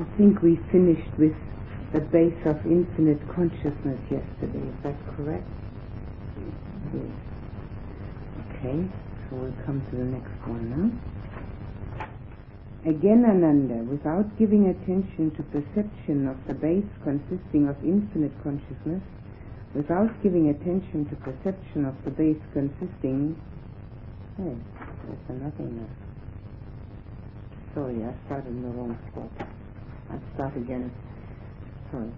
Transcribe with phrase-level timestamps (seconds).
[0.00, 1.34] I think we finished with
[1.92, 4.62] the base of infinite consciousness yesterday.
[4.62, 5.46] Is that correct?
[6.94, 7.10] Yes.
[8.46, 8.86] Okay,
[9.28, 10.90] so we'll come to the next one now.
[12.88, 19.02] Again, Ananda, without giving attention to perception of the base consisting of infinite consciousness,
[19.74, 23.34] without giving attention to perception of the base consisting.
[24.36, 24.54] Hey,
[25.06, 25.90] there's a nothingness.
[27.74, 29.48] Sorry, I started in the wrong spot.
[30.10, 30.90] I'll start again.
[31.90, 32.10] Sorry.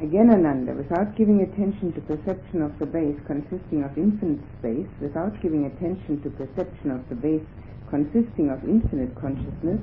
[0.00, 5.40] Again, Ananda, without giving attention to perception of the base consisting of infinite space, without
[5.40, 7.46] giving attention to perception of the base
[7.90, 9.80] consisting of infinite consciousness,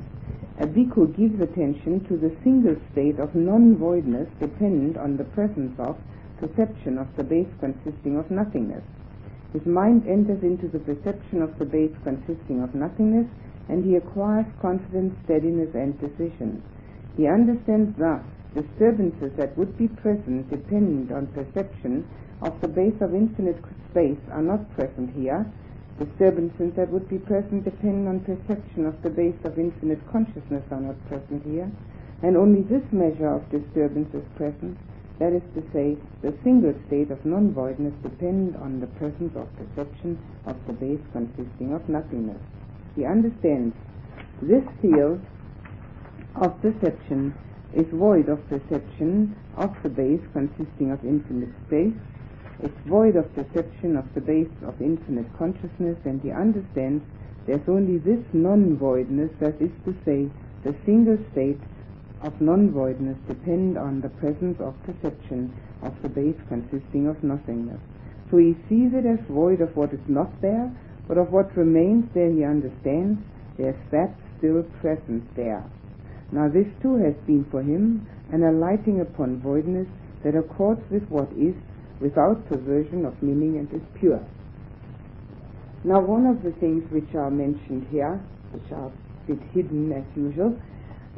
[0.60, 5.98] a bhikkhu gives attention to the single state of non-voidness dependent on the presence of
[6.40, 8.84] perception of the base consisting of nothingness.
[9.54, 13.28] His mind enters into the perception of the base consisting of nothingness,
[13.70, 16.62] and he acquires confidence, steadiness, and decision.
[17.18, 22.06] He understands thus disturbances that would be present depend on perception
[22.42, 23.58] of the base of infinite
[23.90, 25.46] space are not present here.
[26.00, 30.82] Disturbances that would be present depend on perception of the base of infinite consciousness are
[30.82, 31.72] not present here.
[32.24, 34.78] And only this measure of disturbance is present.
[35.20, 40.18] That is to say, the single state of non-voidness depends on the presence of perception
[40.46, 42.42] of the base consisting of nothingness.
[42.96, 43.76] He understands
[44.42, 45.22] this field
[46.36, 47.34] of perception
[47.74, 51.96] is void of perception of the base consisting of infinite space.
[52.64, 57.04] It's void of perception of the base of infinite consciousness, and he understands
[57.48, 60.30] there's only this non-voidness, that is to say,
[60.64, 61.60] the single state
[62.22, 67.80] of non-voidness depend on the presence of perception of the base consisting of nothingness.
[68.30, 70.72] So he sees it as void of what is not there,
[71.08, 73.20] but of what remains there he understands
[73.58, 75.66] there's that still present there.
[76.32, 79.88] Now this too has been for him an alighting upon voidness
[80.24, 81.56] that accords with what is
[82.00, 84.24] without perversion of meaning and is pure.
[85.84, 88.22] Now one of the things which are mentioned here,
[88.52, 88.92] which are a
[89.28, 90.58] bit hidden as usual,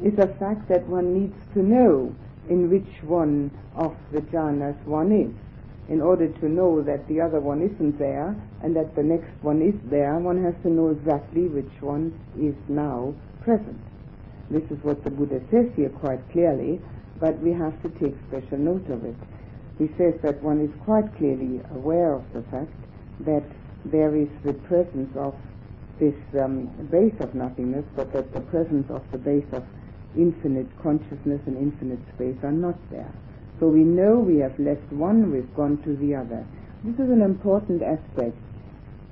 [0.02, 2.14] is the fact that one needs to know
[2.48, 5.32] in which one of the jhanas one is.
[5.88, 9.62] In order to know that the other one isn't there and that the next one
[9.62, 13.80] is there, one has to know exactly which one is now present.
[14.50, 16.80] This is what the Buddha says here quite clearly,
[17.20, 19.16] but we have to take special note of it.
[19.78, 22.74] He says that one is quite clearly aware of the fact
[23.20, 23.44] that
[23.84, 25.34] there is the presence of
[25.98, 29.64] this um, base of nothingness, but that the presence of the base of
[30.16, 33.12] infinite consciousness and infinite space are not there.
[33.60, 36.46] So we know we have left one, we've gone to the other.
[36.82, 38.36] This is an important aspect,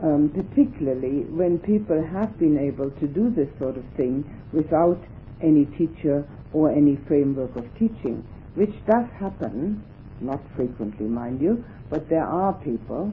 [0.02, 5.00] um, particularly when people have been able to do this sort of thing without
[5.42, 9.82] any teacher or any framework of teaching, which does happen,
[10.20, 13.12] not frequently, mind you, but there are people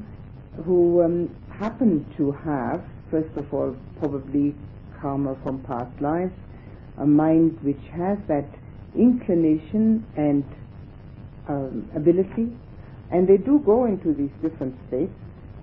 [0.65, 4.55] who um, happen to have, first of all, probably
[5.01, 6.33] karma from past lives,
[6.99, 8.47] a mind which has that
[8.95, 10.43] inclination and
[11.47, 12.51] um, ability,
[13.11, 15.13] and they do go into these different states,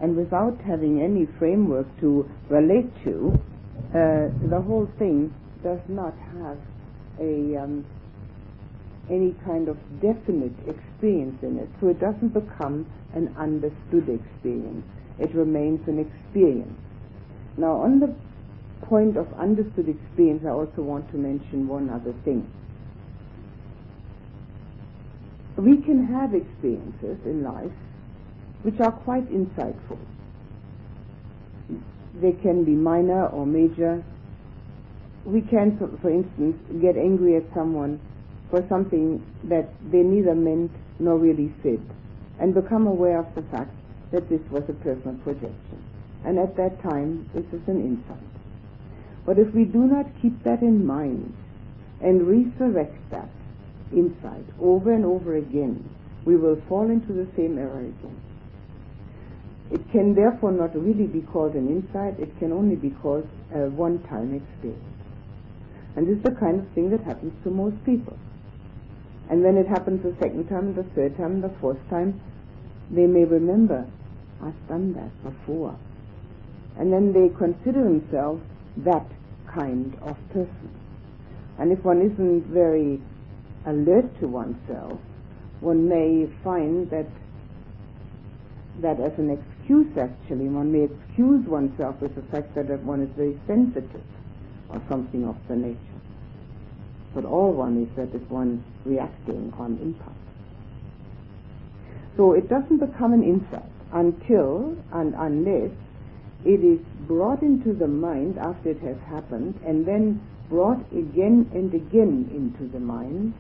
[0.01, 3.33] and without having any framework to relate to,
[3.91, 5.33] uh, the whole thing
[5.67, 6.59] does not have
[7.19, 7.85] a um,
[9.11, 14.87] any kind of definite experience in it, so it doesn't become an understood experience.
[15.19, 16.79] It remains an experience.
[17.59, 18.15] Now, on the
[18.87, 22.47] point of understood experience, I also want to mention one other thing.
[25.59, 27.75] We can have experiences in life
[28.63, 29.99] which are quite insightful.
[32.21, 34.05] They can be minor or major,
[35.27, 38.01] we can, for instance, get angry at someone
[38.49, 40.71] for something that they neither meant
[41.01, 41.83] nor really said,
[42.39, 43.75] and become aware of the fact
[44.13, 45.83] that this was a personal projection.
[46.25, 48.23] And at that time, this is an insight.
[49.27, 51.35] But if we do not keep that in mind
[52.01, 53.29] and resurrect that
[53.93, 55.89] insight over and over again,
[56.25, 58.21] we will fall into the same error again.
[59.73, 63.69] It can therefore not really be called an insight, it can only be called a
[63.71, 64.96] one-time experience.
[65.97, 68.17] And this is the kind of thing that happens to most people.
[69.31, 72.21] And when it happens the second time, the third time, the fourth time,
[72.91, 73.87] they may remember,
[74.43, 75.77] I've done that before.
[76.79, 78.43] And then they consider themselves
[78.85, 79.07] that
[79.53, 80.71] kind of person.
[81.59, 83.01] And if one isn't very
[83.65, 85.01] alert to oneself,
[85.61, 87.07] one may find that
[88.83, 93.09] that as an excuse actually, one may excuse oneself with the fact that one is
[93.17, 94.05] very sensitive
[94.71, 95.79] or something of the nature.
[97.15, 100.13] but all one is that is one reacting on impulse.
[102.17, 105.71] So it doesn't become an insight until and unless
[106.45, 110.21] it is brought into the mind after it has happened and then
[110.51, 113.33] brought again and again into the mind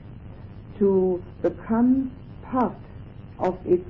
[0.78, 2.10] to become
[2.42, 2.76] part
[3.38, 3.88] of its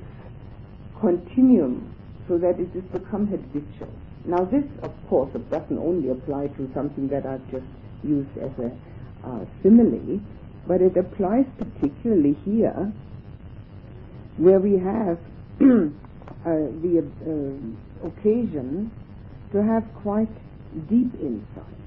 [1.00, 1.94] continuum
[2.29, 3.93] so that it has become habitual.
[4.26, 7.67] Now this, of course, doesn't only apply to something that I've just
[8.02, 8.70] used as a
[9.26, 10.20] uh, simile,
[10.67, 12.93] but it applies particularly here
[14.37, 15.19] where we have
[15.61, 18.90] uh, the uh, occasion
[19.52, 20.29] to have quite
[20.88, 21.79] deep insight.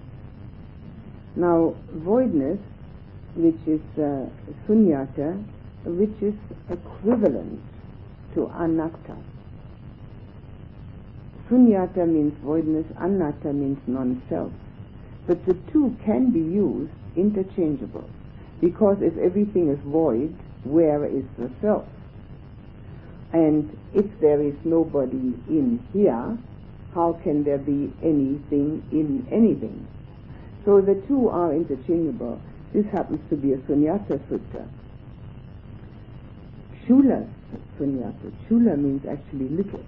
[1.35, 2.59] Now, voidness,
[3.35, 4.25] which is uh,
[4.67, 5.43] sunyata,
[5.85, 6.33] which is
[6.69, 7.61] equivalent
[8.35, 9.17] to anatta.
[11.49, 14.51] Sunyata means voidness, anatta means non-self.
[15.25, 18.09] But the two can be used interchangeable,
[18.61, 21.85] because if everything is void, where is the self?
[23.33, 26.37] And if there is nobody in here,
[26.93, 29.87] how can there be anything in anything?
[30.65, 32.41] So the two are interchangeable.
[32.73, 34.67] This happens to be a Sunyata Sutta.
[36.85, 37.27] Cula
[37.79, 38.31] Sunyata.
[38.47, 39.83] Cula means actually little.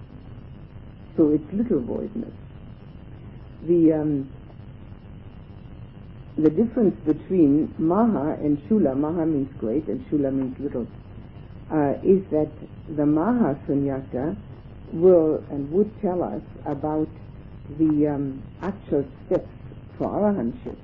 [1.21, 2.33] So it's little voidness.
[3.67, 4.33] The um,
[6.35, 10.87] the difference between Maha and Cula, Maha means great and Cula means little,
[11.71, 12.49] uh, is that
[12.89, 14.35] the Maha Sunyata
[14.93, 17.09] will and would tell us about
[17.77, 19.53] the um, actual steps
[19.99, 20.77] for arahantship,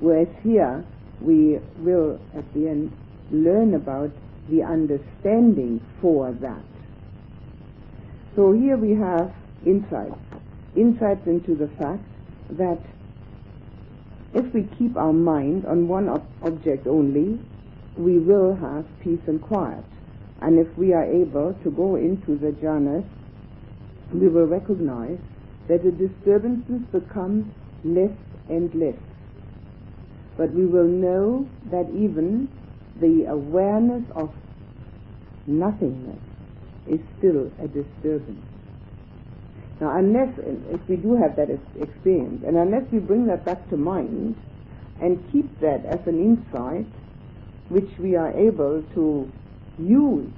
[0.00, 0.86] whereas here
[1.20, 2.96] we will at the end
[3.30, 4.10] learn about
[4.48, 6.64] the understanding for that.
[8.34, 9.34] So here we have
[9.66, 10.20] insights,
[10.76, 12.04] insights into the fact
[12.50, 12.80] that
[14.34, 17.38] if we keep our mind on one ob- object only,
[17.96, 19.84] we will have peace and quiet.
[20.40, 23.04] And if we are able to go into the jhanas,
[24.12, 25.18] we will recognize
[25.68, 27.52] that the disturbances become
[27.84, 28.16] less
[28.48, 28.98] and less.
[30.36, 32.48] But we will know that even
[33.00, 34.30] the awareness of
[35.46, 36.20] nothingness
[36.86, 38.51] is still a disturbance.
[39.82, 40.30] Now, unless,
[40.70, 44.36] if we do have that experience, and unless we bring that back to mind
[45.00, 46.86] and keep that as an insight
[47.68, 49.26] which we are able to
[49.80, 50.30] use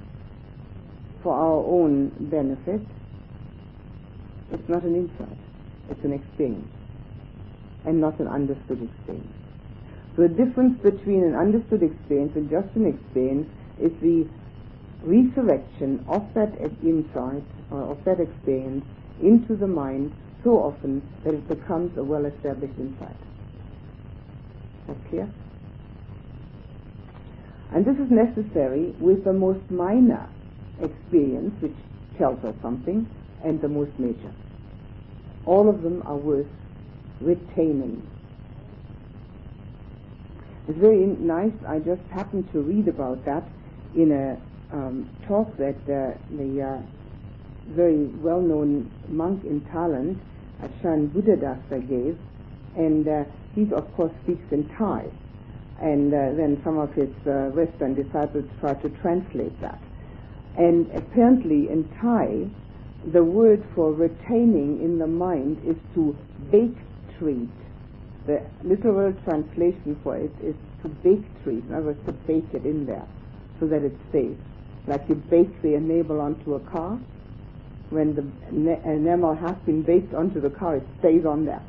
[1.21, 2.81] for our own benefit,
[4.51, 5.37] it's not an insight,
[5.91, 6.73] it's an experience,
[7.85, 9.37] and not an understood experience.
[10.17, 13.47] The difference between an understood experience and just an experience
[13.79, 14.25] is the
[15.03, 18.83] resurrection of that uh, insight or of that experience
[19.21, 20.13] into the mind
[20.43, 23.15] so often that it becomes a well-established insight.
[24.87, 25.31] That clear?
[27.73, 30.29] And this is necessary with the most minor
[30.81, 31.75] experience, which
[32.17, 33.07] tells us something,
[33.43, 34.31] and the most major.
[35.45, 36.47] All of them are worth
[37.21, 38.07] retaining.
[40.67, 41.53] It's very nice.
[41.67, 43.43] I just happened to read about that
[43.95, 47.04] in a um, talk that uh, the uh,
[47.67, 50.19] very well-known monk in Thailand,
[50.61, 52.17] Ajahn Buddhadasa, gave,
[52.75, 53.23] and uh,
[53.53, 55.05] he of course speaks in Thai,
[55.81, 59.81] and uh, then some of his uh, Western disciples try to translate that.
[60.57, 62.47] And apparently in Thai,
[63.11, 66.15] the word for retaining in the mind is to
[66.51, 66.77] bake
[67.19, 67.49] treat.
[68.25, 72.65] The literal translation for it is to bake treat, in other words, to bake it
[72.65, 73.05] in there
[73.59, 74.37] so that it stays.
[74.87, 76.99] Like you bake the enamel onto a car,
[77.89, 81.61] when the enamel uh, has been baked onto the car, it stays on there.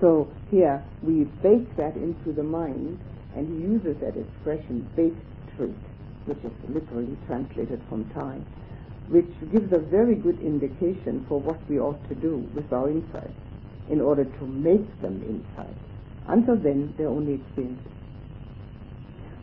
[0.00, 2.98] So here we bake that into the mind,
[3.34, 5.16] and he uses that expression, baked
[5.56, 5.74] treat,
[6.26, 8.38] which is literally translated from Thai,
[9.08, 13.34] which gives a very good indication for what we ought to do with our insights
[13.88, 15.78] in order to make them insights.
[16.28, 17.92] Until then, they're only experiences.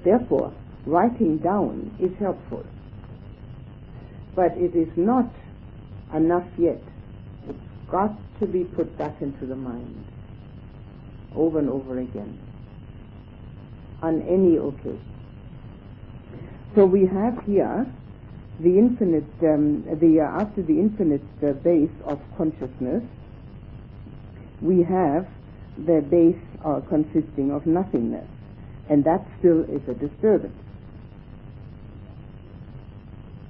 [0.04, 0.54] Therefore,
[0.86, 2.66] writing down is helpful.
[4.36, 5.32] But it is not
[6.14, 6.82] enough yet.
[7.48, 7.58] It's
[7.90, 10.06] got to be put back into the mind
[11.36, 12.40] over and over again
[14.02, 15.02] on any occasion.
[16.76, 17.86] So we have here
[18.60, 23.04] the infinite, um, the uh, after the infinite uh, base of consciousness,
[24.62, 25.28] we have
[25.86, 28.28] the base uh, consisting of nothingness,
[28.90, 30.63] and that still is a disturbance.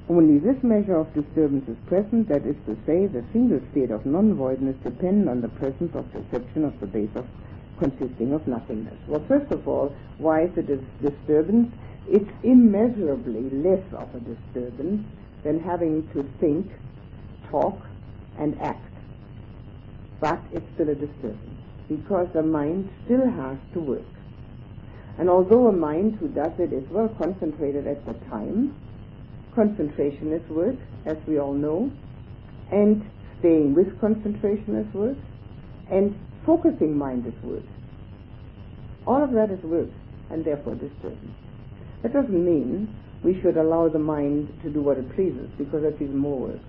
[0.10, 4.06] Only this measure of disturbance is present, that is to say, the single state of
[4.06, 7.26] non-voidness depends on the presence of perception of the base of
[7.80, 9.00] consisting of nothingness?
[9.08, 11.74] Well, first of all, why is it a disturbance?
[12.10, 15.08] It's immeasurably less of a disturbance
[15.44, 16.70] than having to think,
[17.50, 17.80] talk,
[18.38, 18.94] and act.
[20.20, 24.02] But it's still a disturbance because the mind still has to work.
[25.18, 28.76] And although a mind who does it is well concentrated at the time,
[29.56, 31.92] concentration is work, as we all know,
[32.72, 33.04] and
[33.40, 35.18] staying with concentration is work,
[35.92, 37.64] and focusing mind is work.
[39.06, 39.90] All of that is work,
[40.30, 41.36] and therefore disturbance.
[42.02, 42.94] That doesn't mean
[43.24, 46.62] we should allow the mind to do what it pleases, because that's more work.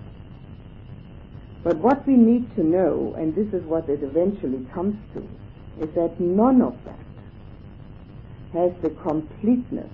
[1.63, 5.27] But what we need to know, and this is what it eventually comes to,
[5.81, 6.99] is that none of that
[8.53, 9.91] has the completeness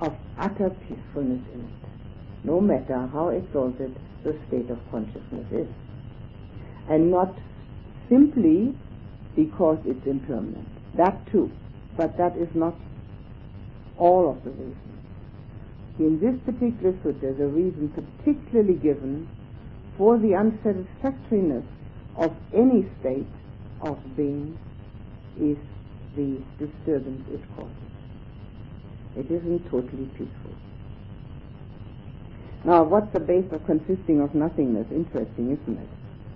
[0.00, 1.79] of utter peacefulness in it,
[2.44, 3.94] no matter how exalted
[4.24, 5.68] the state of consciousness is.
[6.88, 7.34] And not
[8.08, 8.76] simply
[9.36, 10.68] because it's impermanent.
[10.96, 11.50] That too.
[11.96, 12.74] But that is not
[13.98, 14.76] all of the reasons.
[15.98, 19.28] In this particular sutta, the reason particularly given
[19.98, 21.64] for the unsatisfactoriness
[22.16, 23.26] of any state
[23.82, 24.58] of being
[25.38, 25.58] is
[26.16, 27.74] the disturbance it causes.
[29.16, 30.54] It isn't totally peaceful.
[32.64, 34.86] Now, what's the base of consisting of nothingness?
[34.90, 35.88] Interesting, isn't it?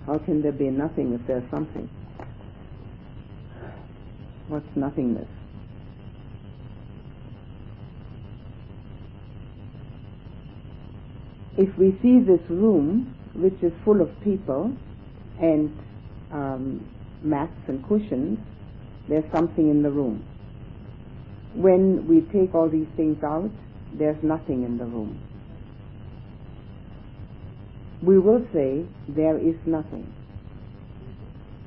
[0.07, 1.89] How can there be nothing if there's something?
[4.47, 5.27] What's nothingness?
[11.57, 14.75] If we see this room, which is full of people
[15.39, 15.71] and
[16.31, 16.87] um,
[17.23, 18.39] mats and cushions,
[19.07, 20.25] there's something in the room.
[21.53, 23.51] When we take all these things out,
[23.93, 25.19] there's nothing in the room.
[28.01, 30.11] We will say there is nothing.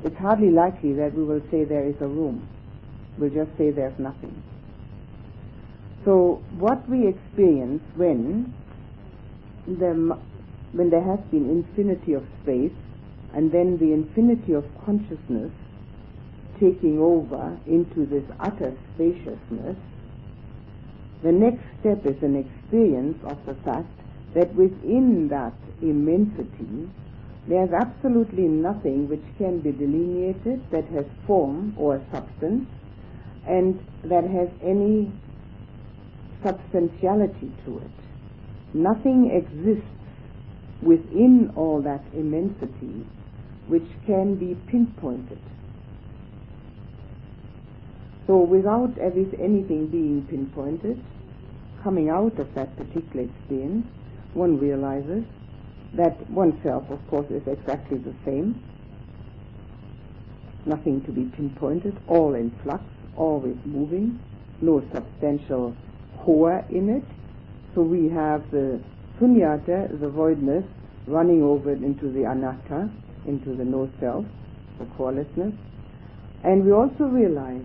[0.05, 2.47] It's hardly likely that we will say there is a room.
[3.19, 4.43] We'll just say there's nothing.
[6.05, 8.55] So what we experience when
[9.67, 10.17] the,
[10.73, 12.73] when there has been infinity of space
[13.35, 15.51] and then the infinity of consciousness
[16.61, 19.77] taking over into this utter spaciousness,
[21.23, 23.89] the next step is an experience of the fact
[24.35, 26.89] that within that immensity
[27.49, 32.69] there's absolutely nothing which can be delineated that has form or substance
[33.47, 35.11] and that has any
[36.45, 37.91] substantiality to it.
[38.75, 39.89] Nothing exists
[40.83, 43.07] within all that immensity
[43.67, 45.41] which can be pinpointed.
[48.27, 51.03] So without anything being pinpointed,
[51.83, 53.87] coming out of that particular experience,
[54.35, 55.25] one realizes
[55.95, 58.62] that oneself, of course, is exactly the same.
[60.66, 62.85] Nothing to be pinpointed, all in flux,
[63.16, 64.21] always moving,
[64.61, 65.75] no substantial
[66.18, 67.04] core in it.
[67.75, 68.80] So we have the
[69.18, 70.64] sunyata, the voidness,
[71.07, 72.90] running over into the anatta,
[73.26, 74.26] into the no self,
[74.78, 75.54] the corelessness.
[76.45, 77.64] And we also realize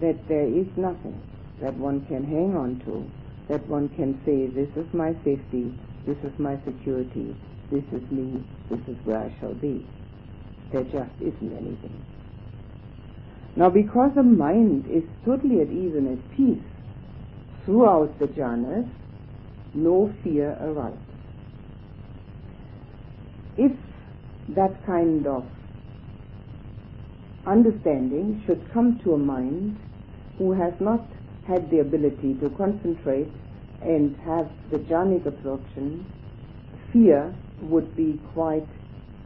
[0.00, 1.20] that there is nothing
[1.60, 3.08] that one can hang on to,
[3.48, 5.74] that one can say, this is my safety,
[6.08, 7.36] this is my security,
[7.70, 9.86] this is me, this is where I shall be.
[10.72, 12.02] There just isn't anything.
[13.56, 16.64] Now because the mind is totally at ease and at peace
[17.66, 18.88] throughout the jhanas,
[19.74, 20.98] no fear arises.
[23.58, 23.72] If
[24.56, 25.44] that kind of
[27.46, 29.78] understanding should come to a mind
[30.38, 31.04] who has not
[31.46, 33.30] had the ability to concentrate
[33.82, 36.04] and have the jhanic absorption,
[36.92, 38.66] fear would be quite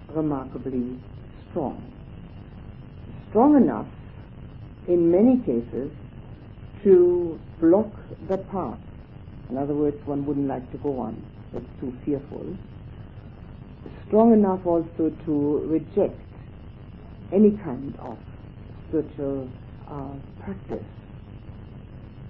[0.09, 0.99] remarkably
[1.51, 1.83] strong.
[3.31, 3.87] Strong enough,
[4.89, 5.91] in many cases,
[6.83, 7.91] to block
[8.29, 8.79] the path.
[9.49, 11.23] In other words, one wouldn't like to go on.
[11.55, 12.57] It's too fearful.
[14.07, 16.19] Strong enough also to reject
[17.33, 18.19] any kind of
[18.89, 19.49] spiritual
[19.89, 20.85] uh, practice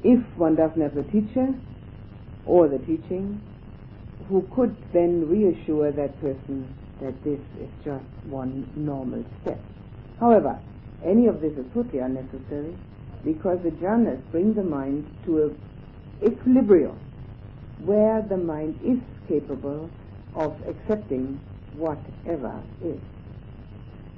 [0.04, 1.54] if one doesn't have a teacher
[2.46, 3.40] or the teaching,
[4.28, 9.60] who could then reassure that person that this is just one normal step.
[10.20, 10.58] However,
[11.04, 12.76] any of this is totally unnecessary
[13.24, 15.58] because the jhanas bring the mind to an
[16.24, 16.98] equilibrium
[17.84, 19.90] where the mind is capable
[20.34, 21.40] of accepting
[21.74, 23.00] whatever is.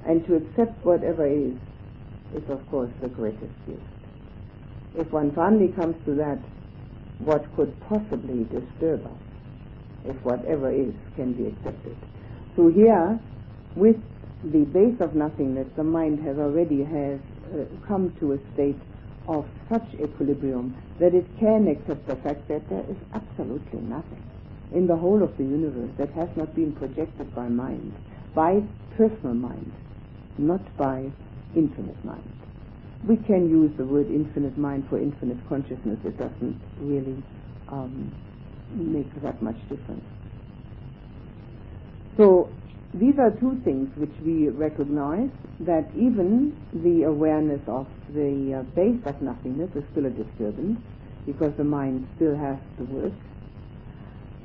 [0.07, 1.53] And to accept whatever is,
[2.35, 3.81] is of course the greatest gift
[4.97, 6.39] if one finally comes to that,
[7.19, 9.21] what could possibly disturb us
[10.05, 11.95] if whatever is can be accepted?
[12.55, 13.19] So here,
[13.75, 13.97] with
[14.43, 17.19] the base of nothingness, the mind has already has
[17.53, 18.79] uh, come to a state
[19.27, 24.23] of such equilibrium that it can accept the fact that there is absolutely nothing
[24.73, 27.93] in the whole of the universe that has not been projected by mind,
[28.33, 28.61] by
[28.97, 29.71] personal mind,
[30.37, 31.09] not by
[31.55, 32.44] infinite mind.
[33.07, 35.99] We can use the word infinite mind for infinite consciousness.
[36.03, 37.21] It doesn't really
[37.69, 38.15] um,
[38.73, 40.03] make that much difference.
[42.17, 42.49] So
[42.93, 49.01] these are two things which we recognize that even the awareness of the uh, base
[49.05, 50.79] of nothingness is still a disturbance
[51.25, 53.13] because the mind still has to work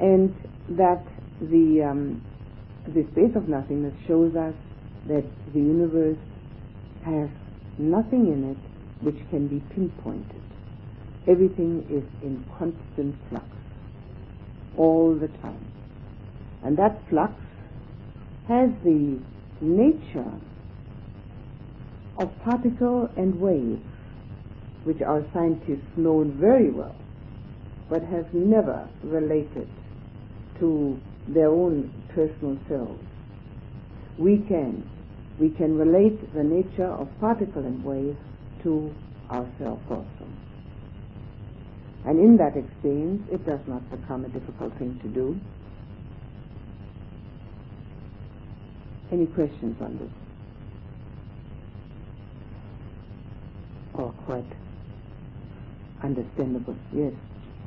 [0.00, 0.35] and
[0.71, 1.05] that
[1.40, 2.23] the um,
[2.88, 4.55] this base of nothingness shows us
[5.07, 6.19] that the universe
[7.05, 7.29] has
[7.80, 10.42] nothing in it which can be pinpointed.
[11.26, 13.46] Everything is in constant flux
[14.76, 15.66] all the time.
[16.62, 17.32] And that flux
[18.49, 19.18] has the
[19.60, 20.32] nature
[22.18, 23.80] of particle and wave,
[24.84, 26.96] which our scientists know very well,
[27.88, 29.68] but have never related
[30.58, 33.02] to their own personal selves.
[34.18, 34.88] We can.
[35.40, 38.16] We can relate the nature of particle and wave
[38.62, 38.94] to
[39.30, 40.28] ourselves also.
[42.04, 45.40] And in that experience, it does not become a difficult thing to do.
[49.12, 50.12] Any questions on this?
[53.94, 54.47] Or quite
[56.04, 56.76] understandable?
[56.94, 57.12] Yes.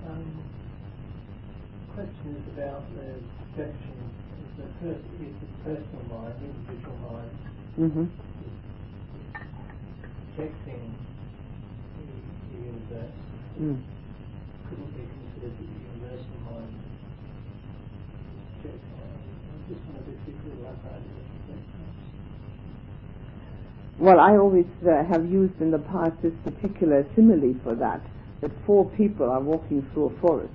[0.07, 0.43] Um,
[1.93, 3.17] question is about the
[3.55, 3.97] perception.
[4.41, 7.31] Is the, pers- is the personal mind, individual mind,
[7.79, 8.05] Mm-hmm.
[10.35, 10.95] projecting
[11.97, 13.11] the, universe?
[13.59, 13.81] Mm.
[14.69, 16.73] Couldn't be considered the universal mind.
[18.63, 18.69] I
[19.69, 21.01] just wondered if you could elaborate.
[23.99, 28.01] Well, I always uh, have used in the past this particular simile for that,
[28.41, 30.53] that four people are walking through a forest.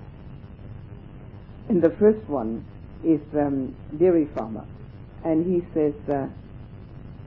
[1.69, 2.65] And the first one
[3.05, 4.67] is um, dairy farmer,
[5.25, 6.27] and he says, uh,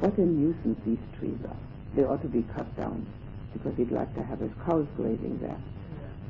[0.02, 1.58] what a nuisance these trees are.
[1.96, 3.06] They ought to be cut down,
[3.54, 5.58] because he'd like to have his cows grazing there.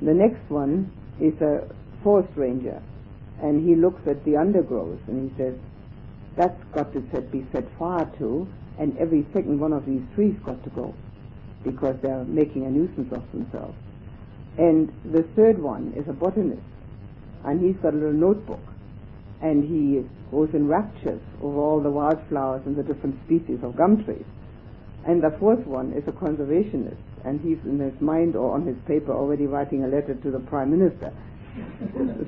[0.02, 1.68] The next one is a
[2.04, 2.82] forest ranger,
[3.42, 5.56] and he looks at the undergrowth, and he says,
[6.36, 8.48] that's got to set, be set fire to,
[8.80, 10.94] and every second one of these trees got to go
[11.64, 13.78] because they're making a nuisance of themselves.
[14.58, 16.62] And the third one is a botanist,
[17.46, 18.64] and he's got a little notebook,
[19.42, 24.04] and he goes in raptures over all the wildflowers and the different species of gum
[24.04, 24.26] trees.
[25.06, 28.78] And the fourth one is a conservationist, and he's in his mind or on his
[28.88, 31.12] paper already writing a letter to the prime minister.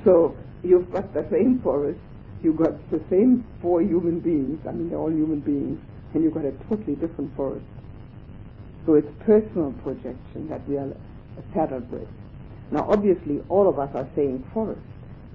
[0.04, 2.00] so you've got the same forest,
[2.42, 5.80] you've got the same four human beings, I mean they're all human beings,
[6.14, 7.66] and you've got a totally different forest.
[8.86, 10.92] So it's personal projection that we are
[11.54, 12.08] saddled with.
[12.72, 14.82] Now obviously all of us are saying forest,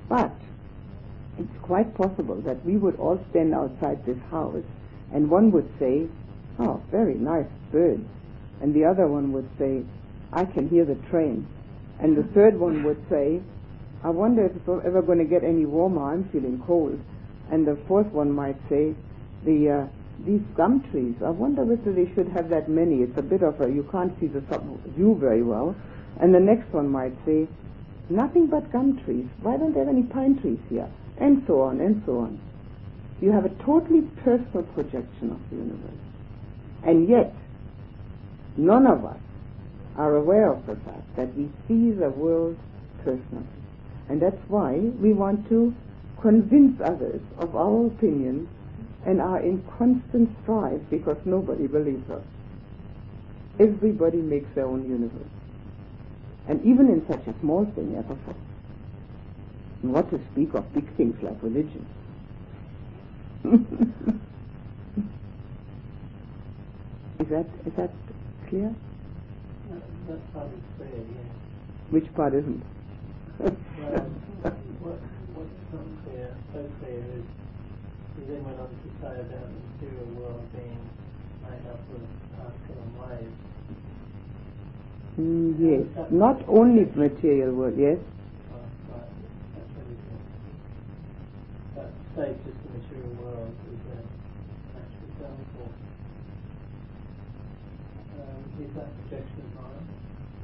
[0.08, 0.34] but
[1.38, 4.64] it's quite possible that we would all stand outside this house
[5.12, 6.06] and one would say,
[6.58, 8.06] oh, very nice birds.
[8.60, 9.82] And the other one would say,
[10.32, 11.46] I can hear the train.
[12.00, 13.40] And the third one would say,
[14.04, 16.12] I wonder if it's ever going to get any warmer.
[16.12, 17.00] I'm feeling cold.
[17.50, 18.94] And the fourth one might say,
[19.44, 19.86] the uh,
[20.26, 21.14] these gum trees.
[21.24, 23.02] I wonder whether they should have that many.
[23.02, 24.40] It's a bit of a you can't see the
[24.96, 25.74] view very well.
[26.20, 27.46] And the next one might say,
[28.10, 29.26] nothing but gum trees.
[29.42, 30.88] Why don't they have any pine trees here?
[31.20, 32.40] And so on and so on.
[33.20, 36.00] You have a totally personal projection of the universe.
[36.84, 37.34] And yet,
[38.56, 39.18] none of us
[39.96, 42.56] are aware of the fact that we see the world
[43.04, 43.46] personally.
[44.08, 45.74] And that's why we want to
[46.20, 48.48] convince others of our opinions
[49.04, 52.24] and are in constant strife because nobody believes us.
[53.58, 55.32] Everybody makes their own universe.
[56.46, 58.36] And even in such a small thing as a thought.
[59.82, 61.86] And what to speak of big things like religion.
[67.20, 67.90] is that is that
[68.48, 68.74] clear?
[69.70, 71.30] That, that part is clear, yes.
[71.90, 72.62] Which part isn't?
[73.38, 73.52] Well,
[74.82, 75.00] what,
[75.34, 77.24] what's not clear, so clear is
[78.18, 80.82] he then went on to say about the material world being
[81.42, 82.02] made up of
[82.36, 83.32] particle and wave.
[85.20, 86.06] Mm, yes.
[86.10, 87.98] Not only material world, yes.
[88.52, 88.58] Oh,
[88.90, 89.10] right,
[89.54, 90.20] that's everything.
[92.18, 94.00] Say the material world is a
[94.74, 95.70] natural example.
[98.18, 99.42] Um, is that projection?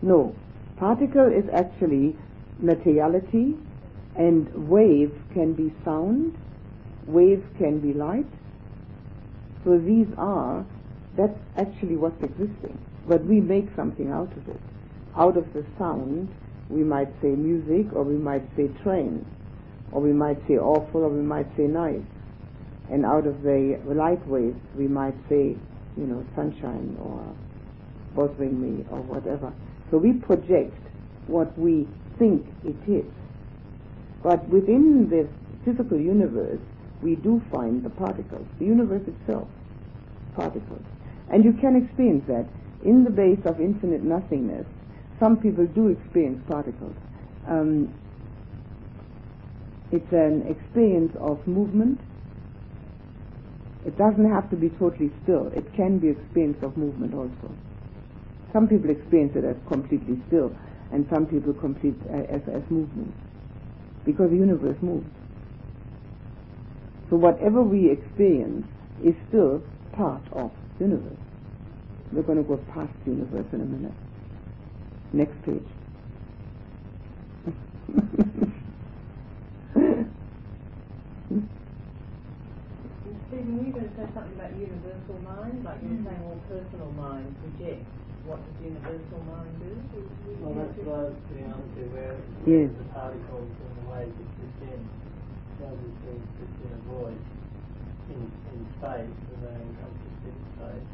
[0.02, 0.36] No.
[0.78, 2.14] Particle is actually
[2.60, 3.56] materiality
[4.14, 6.36] and wave can be sound,
[7.08, 8.30] wave can be light.
[9.64, 10.64] So these are,
[11.16, 12.78] that's actually what's existing.
[13.08, 14.60] but we make something out of it.
[15.16, 16.28] Out of the sound,
[16.70, 19.24] we might say music, or we might say train,
[19.94, 22.02] or we might say awful, or we might say nice.
[22.90, 25.56] And out of the light waves, we might say,
[25.96, 27.24] you know, sunshine, or
[28.14, 29.52] bothering me, or whatever.
[29.90, 30.76] So we project
[31.28, 31.86] what we
[32.18, 33.06] think it is.
[34.22, 35.28] But within this
[35.64, 36.60] physical universe,
[37.00, 39.48] we do find the particles, the universe itself,
[40.34, 40.82] particles.
[41.30, 42.46] And you can experience that.
[42.84, 44.66] In the base of infinite nothingness,
[45.20, 46.94] some people do experience particles.
[47.46, 47.94] Um,
[49.94, 52.00] it's an experience of movement.
[53.86, 55.48] It doesn't have to be totally still.
[55.54, 57.54] It can be experience of movement also.
[58.52, 60.50] Some people experience it as completely still,
[60.92, 63.14] and some people complete uh, as, as movement,
[64.04, 65.06] because the universe moves.
[67.10, 68.66] So whatever we experience
[69.04, 71.18] is still part of the universe.
[72.12, 73.94] We're going to go past the universe in a minute.
[75.12, 75.68] Next page.
[81.28, 81.48] Stephen,
[83.56, 85.64] were you going to say something about universal mind?
[85.64, 86.06] Like you were hmm.
[86.08, 87.88] saying all personal mind projects.
[88.28, 89.72] What does universal mind do?
[90.40, 92.16] Well, that's what I was getting on to, where
[92.48, 92.70] Yes.
[92.76, 94.80] the particles and the waves exist in,
[95.60, 97.20] does it exist in a void,
[98.12, 98.20] in,
[98.52, 100.88] in space, and they encompass in space.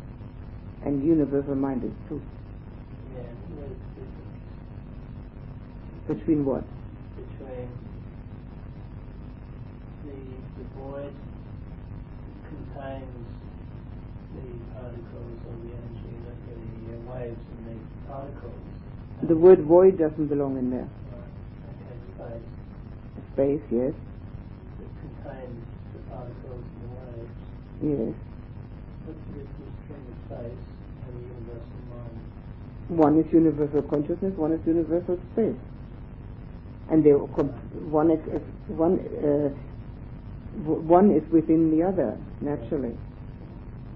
[0.87, 2.23] and universal mind is too.
[3.15, 4.39] Yeah, where's the difference
[6.09, 6.65] Between what?
[7.17, 7.69] between
[10.05, 10.17] the,
[10.59, 11.15] the void
[12.49, 13.29] contains
[14.35, 17.77] the particles or the energy, the, the uh, waves and the
[18.09, 18.65] particles.
[19.23, 20.89] The word void doesn't belong in there.
[21.13, 21.31] Right,
[21.69, 22.47] okay, space.
[23.35, 23.93] Space, yes,
[24.81, 25.61] that contains
[25.93, 27.37] the particles and the waves.
[27.83, 28.15] yes.
[29.05, 30.65] What's the difference between the space
[31.05, 32.17] and the universal mind?
[32.89, 35.61] One is universal consciousness, one is universal space.
[36.91, 38.09] And they one
[38.67, 39.51] one uh,
[40.59, 42.95] w- one is within the other naturally,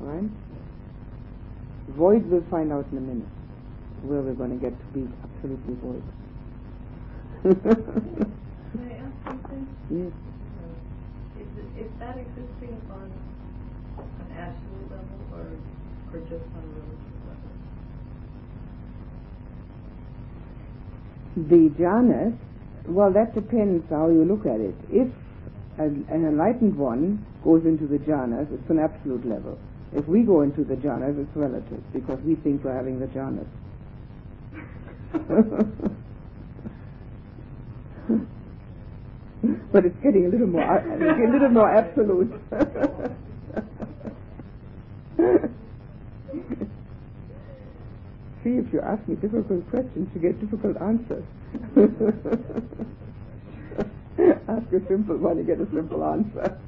[0.00, 0.30] right?
[1.96, 3.28] Void we'll find out in a minute
[4.02, 6.02] where we're going to get to be absolutely void.
[8.74, 9.68] May I ask something?
[9.90, 10.12] yes.
[11.40, 13.10] Is, it, is that existing on
[14.20, 15.46] an absolute level or,
[16.12, 17.50] or just on a relative level?
[21.36, 22.38] The jhanas,
[22.86, 24.76] well, that depends how you look at it.
[24.90, 25.08] If
[25.78, 29.58] an, enlightened one goes into the jhanas, it's an absolute level.
[29.92, 33.46] If we go into the jhanas, it's relative because we think we're having the jhanas.
[39.72, 42.32] but it's getting a little more, uh, a little more absolute.
[48.42, 51.24] See, if you ask me difficult questions, you get difficult answers.
[54.56, 56.58] ask a simple one, you get a simple answer.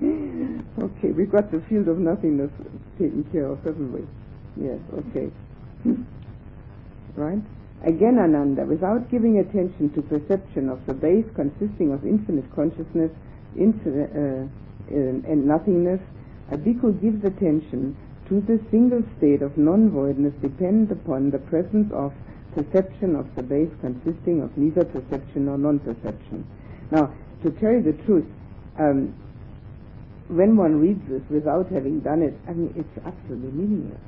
[0.82, 2.50] okay, we've got the field of nothingness
[2.98, 4.02] taken care of, haven't we?
[4.56, 5.30] Yes, okay.
[7.16, 7.42] right?
[7.84, 13.10] Again, Ananda, without giving attention to perception of the base consisting of infinite consciousness
[13.56, 14.48] infinite, uh,
[14.90, 16.00] uh, and nothingness,
[16.50, 17.96] a bhikkhu gives attention
[18.28, 22.12] to the single state of non-voidness dependent upon the presence of
[22.54, 26.46] perception of the base consisting of neither perception nor non-perception.
[26.90, 27.12] Now,
[27.44, 28.26] to tell you the truth,
[28.78, 29.14] um,
[30.28, 34.00] when one reads this without having done it, I mean, it's absolutely meaningless.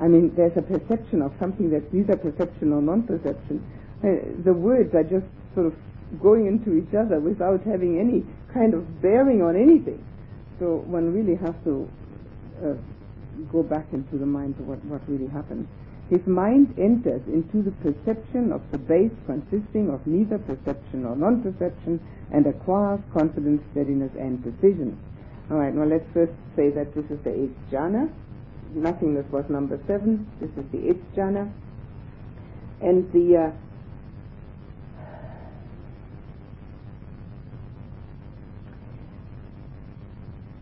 [0.00, 3.60] I mean, there's a perception of something that's neither perception nor non-perception.
[4.02, 5.74] Uh, the words are just sort of
[6.18, 10.02] going into each other without having any kind of bearing on anything.
[10.58, 11.88] So one really has to
[12.64, 12.74] uh,
[13.52, 15.68] go back into the mind of what, what really happens.
[16.10, 22.00] His mind enters into the perception of the base consisting of neither perception nor non-perception
[22.32, 24.98] and acquires confidence, steadiness, and precision.
[25.52, 28.10] All right, now let's first say that this is the eighth jhana.
[28.74, 30.26] Nothingness was number seven.
[30.40, 31.48] This is the eighth jhana.
[32.80, 33.52] And the uh,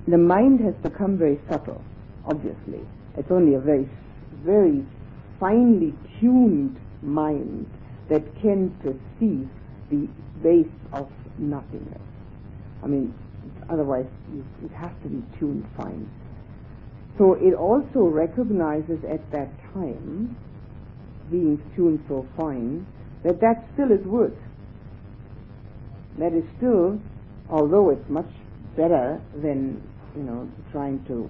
[0.06, 1.82] the mind has become very subtle,
[2.26, 2.80] obviously.
[3.16, 3.88] It's only a very,
[4.44, 4.84] very
[5.40, 7.66] finely tuned mind
[8.08, 9.48] that can perceive
[9.90, 10.08] the
[10.42, 12.00] base of nothingness.
[12.82, 13.14] I mean,
[13.70, 14.06] otherwise
[14.64, 16.08] it has to be tuned fine.
[17.18, 20.36] So it also recognizes at that time,
[21.30, 22.86] being tuned so fine,
[23.24, 24.34] that that still is work.
[26.18, 27.00] That is still,
[27.50, 28.30] although it's much
[28.76, 29.82] better than,
[30.16, 31.28] you know, trying to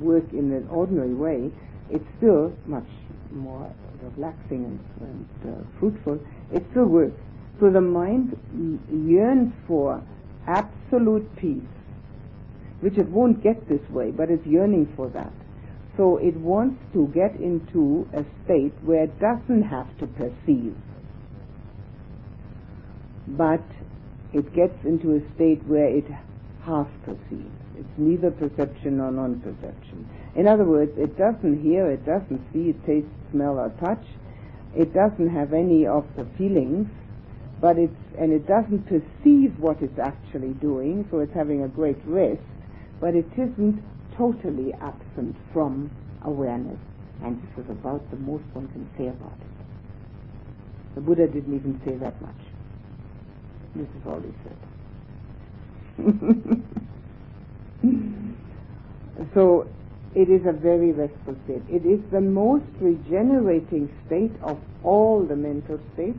[0.00, 1.50] work in an ordinary way,
[1.92, 2.88] it's still much
[3.30, 3.70] more
[4.02, 6.18] relaxing and, and uh, fruitful.
[6.52, 7.20] It still works.
[7.60, 8.36] So the mind
[8.90, 10.02] yearns for
[10.46, 11.62] absolute peace,
[12.80, 15.32] which it won't get this way, but it's yearning for that.
[15.96, 20.74] So it wants to get into a state where it doesn't have to perceive,
[23.28, 23.62] but
[24.32, 26.06] it gets into a state where it
[26.64, 27.52] half perceives.
[27.76, 30.08] It's neither perception nor non-perception.
[30.34, 34.04] In other words, it doesn't hear, it doesn't see, it taste, smell, or touch.
[34.74, 36.88] It doesn't have any of the feelings,
[37.60, 41.98] but it's and it doesn't perceive what it's actually doing, so it's having a great
[42.04, 42.42] rest,
[43.00, 43.82] but it isn't
[44.16, 45.90] totally absent from
[46.24, 46.78] awareness.
[47.22, 49.46] And this is about the most one can say about it.
[50.94, 52.36] The Buddha didn't even say that much.
[53.74, 54.56] This is all he said.
[59.34, 59.66] so
[60.14, 61.62] it is a very restful state.
[61.68, 66.18] It is the most regenerating state of all the mental states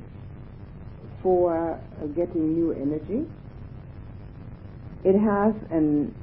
[1.22, 3.28] for uh, getting new energy.
[5.04, 6.16] It has an,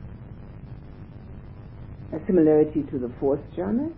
[2.12, 3.92] a similarity to the fourth jhana,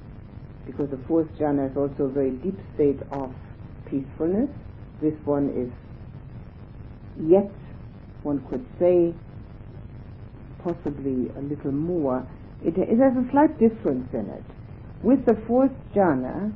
[0.66, 3.32] because the fourth jhana is also a very deep state of
[3.88, 4.50] peacefulness.
[5.00, 5.70] This one is
[7.28, 7.50] yet,
[8.22, 9.14] one could say,
[10.62, 12.26] possibly a little more.
[12.64, 14.44] It, it has a slight difference in it.
[15.02, 16.52] With the fourth jhana,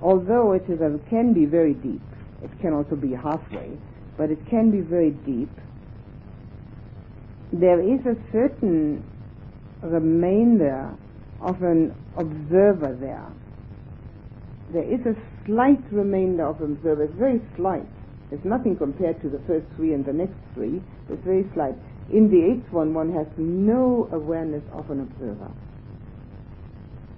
[0.00, 2.02] although it is a, can be very deep,
[2.42, 3.76] it can also be halfway,
[4.16, 5.50] but it can be very deep.
[7.52, 9.04] There is a certain
[9.82, 10.96] remainder
[11.40, 13.28] of an observer there.
[14.72, 17.04] There is a slight remainder of observer.
[17.04, 17.86] It's very slight.
[18.30, 20.82] It's nothing compared to the first three and the next three.
[21.10, 21.76] It's very slight.
[22.12, 25.50] In the eighth one, one has no awareness of an observer.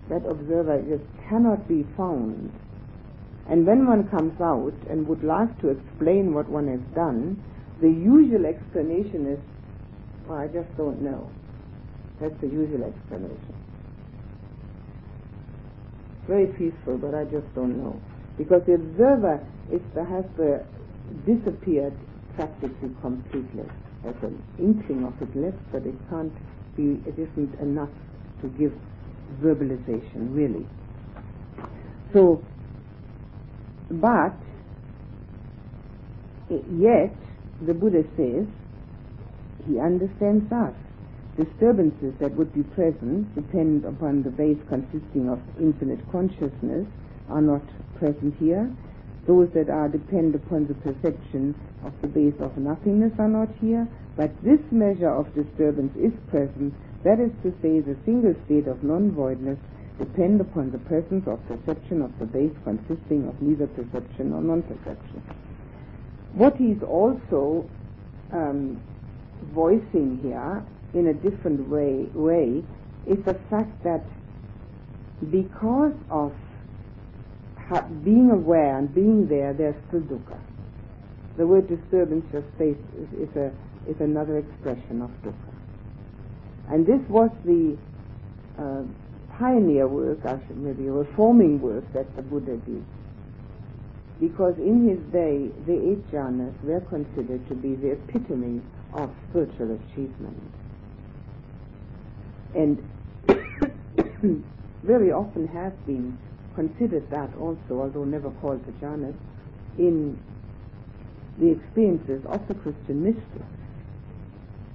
[0.08, 2.52] That observer just cannot be found.
[3.48, 7.42] And when one comes out and would like to explain what one has done,
[7.80, 9.38] the usual explanation is,
[10.26, 11.30] well, I just don't know.
[12.20, 13.54] That's the usual explanation.
[16.26, 18.00] Very peaceful, but I just don't know.
[18.38, 20.64] Because the observer is has the
[21.24, 21.94] disappeared
[22.36, 23.68] practically completely.
[24.06, 26.32] An inkling of it left, but it can't
[26.76, 27.90] be, it isn't enough
[28.40, 28.72] to give
[29.42, 30.66] verbalization, really.
[32.12, 32.42] So,
[33.90, 34.36] but,
[36.50, 37.16] eh, yet,
[37.66, 38.46] the Buddha says,
[39.66, 40.74] he understands us.
[41.36, 46.86] Disturbances that would be present depend upon the base consisting of infinite consciousness
[47.28, 47.62] are not
[47.98, 48.72] present here.
[49.26, 53.88] Those that are depend upon the perception of the base of nothingness are not here,
[54.16, 56.74] but this measure of disturbance is present.
[57.02, 59.58] That is to say, the single state of non-voidness
[59.98, 65.22] depend upon the presence of perception of the base consisting of neither perception nor non-perception.
[66.34, 67.68] What he's also
[68.32, 68.80] um,
[69.54, 70.62] voicing here
[70.94, 72.62] in a different way, way
[73.06, 74.04] is the fact that
[75.30, 76.32] because of
[77.68, 80.38] ha- being aware and being there, there's still dukkha.
[81.36, 83.52] The word disturbance just states is, is, a,
[83.88, 85.52] is another expression of dukkha.
[86.68, 87.76] And this was the
[88.58, 88.82] uh,
[89.38, 90.18] pioneer work,
[90.54, 92.84] maybe a reforming work that the Buddha did.
[94.18, 98.62] Because in his day, the eight jhanas were considered to be the epitome
[98.94, 100.40] of spiritual achievement.
[102.54, 102.82] And
[104.82, 106.18] very often have been
[106.56, 109.14] considered that also, although never called the jhanas,
[109.78, 110.18] in
[111.38, 113.44] the experiences of the Christian mystics.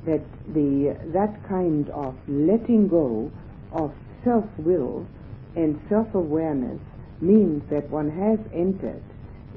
[0.05, 0.21] That
[0.53, 3.31] the that kind of letting go
[3.71, 5.05] of self-will
[5.55, 6.79] and self-awareness
[7.19, 9.03] means that one has entered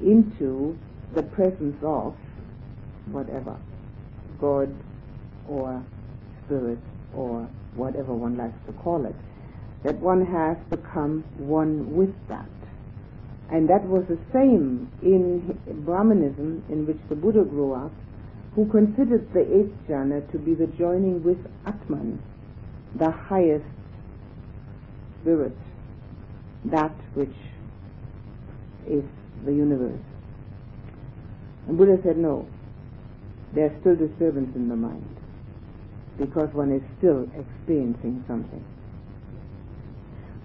[0.01, 0.77] into
[1.13, 2.15] the presence of
[3.07, 3.55] whatever,
[4.39, 4.75] God
[5.47, 5.83] or
[6.45, 6.79] spirit
[7.15, 9.15] or whatever one likes to call it,
[9.85, 12.49] that one has become one with that.
[13.51, 17.91] And that was the same in Brahmanism in which the Buddha grew up,
[18.55, 22.19] who considered the eighth jhana to be the joining with Atman,
[22.95, 23.65] the highest
[25.21, 25.55] spirit,
[26.65, 27.35] that which
[28.89, 29.03] is
[29.45, 30.01] the universe.
[31.67, 32.47] And Buddha said, no,
[33.53, 35.15] there's still disturbance in the mind
[36.17, 38.63] because one is still experiencing something.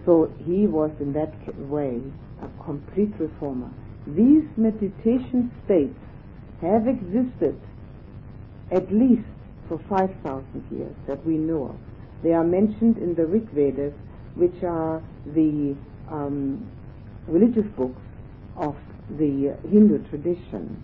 [0.04, 2.00] So he was in that way
[2.42, 3.70] a complete reformer.
[4.06, 5.98] These meditation states
[6.62, 7.60] have existed
[8.70, 9.26] at least
[9.68, 11.76] for 5,000 years that we know of.
[12.22, 13.94] They are mentioned in the Rig Vedas,
[14.34, 15.76] which are the
[16.10, 16.70] um,
[17.26, 18.00] religious books
[18.56, 18.76] of
[19.18, 20.82] the Hindu tradition,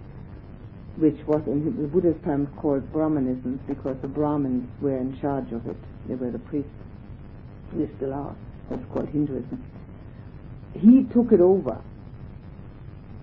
[0.96, 5.66] which was in the Buddha's time called Brahmanism because the Brahmins were in charge of
[5.66, 5.76] it.
[6.09, 6.70] They were the priests.
[7.72, 8.37] They still are.
[8.70, 9.64] That's called Hinduism.
[10.74, 11.83] He took it over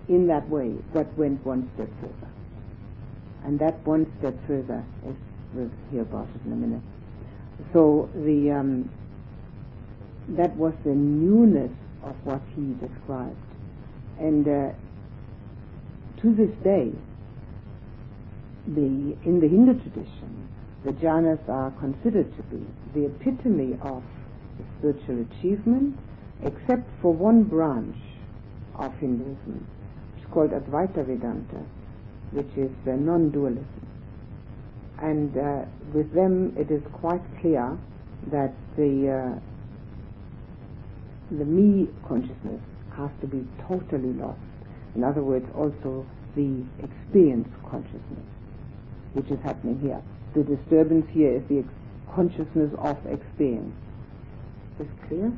[0.08, 2.32] in that way, but went one step further.
[3.44, 5.14] And that one step further is,
[5.52, 6.82] we'll hear about it in a minute.
[7.72, 8.90] So the um,
[10.30, 11.70] that was the newness
[12.02, 13.36] of what he described.
[14.18, 14.72] And uh,
[16.22, 16.92] to this day,
[18.66, 20.48] the, in the Hindu tradition,
[20.84, 24.02] the jhanas are considered to be the epitome of
[24.84, 25.96] spiritual achievement,
[26.42, 27.96] except for one branch
[28.76, 29.66] of Hinduism,
[30.14, 31.64] which is called Advaita Vedanta,
[32.32, 33.66] which is uh, non-dualism.
[35.00, 37.78] And uh, with them, it is quite clear
[38.30, 39.40] that the uh,
[41.30, 42.60] the me consciousness
[42.96, 44.38] has to be totally lost.
[44.94, 48.26] In other words, also the experience consciousness,
[49.14, 50.00] which is happening here.
[50.34, 51.64] The disturbance here is the
[52.14, 53.74] consciousness of experience.
[54.80, 55.32] Is this clear?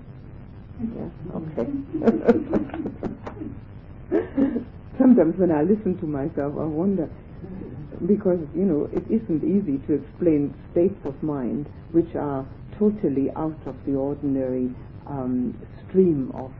[0.80, 1.10] Yes?
[1.34, 1.66] Okay.
[4.98, 7.08] Sometimes when I listen to myself, I wonder,
[8.06, 12.46] because, you know, it isn't easy to explain states of mind which are
[12.78, 14.70] totally out of the ordinary
[15.06, 16.52] um, stream of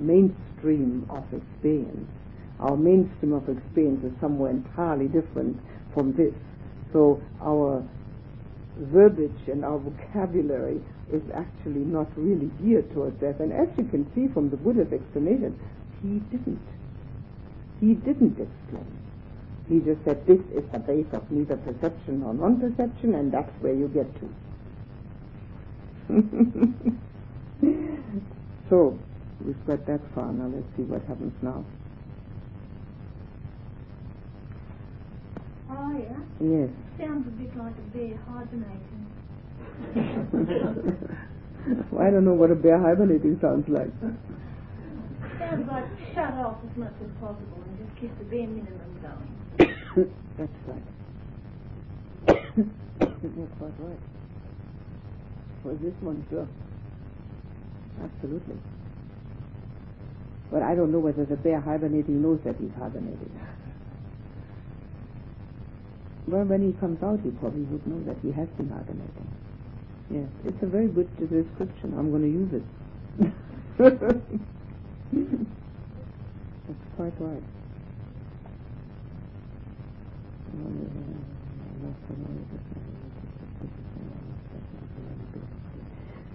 [0.00, 2.08] mainstream of experience.
[2.60, 5.58] Our mainstream of experience is somewhere entirely different
[5.92, 6.34] from this.
[6.92, 7.82] So our
[8.76, 10.80] verbiage and our vocabulary
[11.12, 13.40] is actually not really geared towards that.
[13.40, 15.58] And as you can see from the Buddha's explanation,
[16.02, 16.62] he didn't.
[17.80, 18.86] He didn't explain.
[19.68, 23.74] He just said this is the base of neither perception nor non-perception, and that's where
[23.74, 24.28] you get to.
[28.70, 28.98] so
[29.44, 30.32] we've got that far.
[30.32, 31.64] Now let's see what happens now.
[35.72, 36.20] Oh, yeah?
[36.40, 36.68] Yes.
[36.98, 39.06] Sounds a bit like a bear hibernating.
[41.90, 43.90] well, I don't know what a bear hibernating sounds like.
[45.38, 49.28] Sounds like shut off as much as possible and just keep the bare minimum going.
[50.36, 50.82] That's right.
[52.98, 54.00] That's quite right.
[55.62, 56.48] For this one, sure.
[58.02, 58.56] Absolutely.
[60.50, 63.30] But I don't know whether the bear hibernating knows that he's hibernating.
[66.26, 69.28] Well, when he comes out, he probably would know that he has been hibernating.
[70.10, 71.94] Yes, it's a very good description.
[71.98, 72.62] I'm going to use it.
[76.68, 77.42] That's quite right.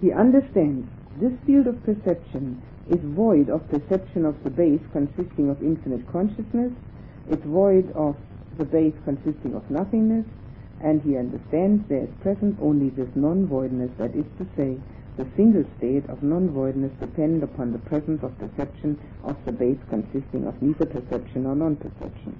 [0.00, 0.88] He understands
[1.20, 6.72] this field of perception is void of perception of the base consisting of infinite consciousness,
[7.30, 8.16] it's void of
[8.58, 10.26] the base consisting of nothingness,
[10.82, 14.78] and he understands there is present only this non-voidness, that is to say,
[15.16, 20.46] the single state of non-voidness dependent upon the presence of perception of the base consisting
[20.46, 22.38] of neither perception nor non-perception.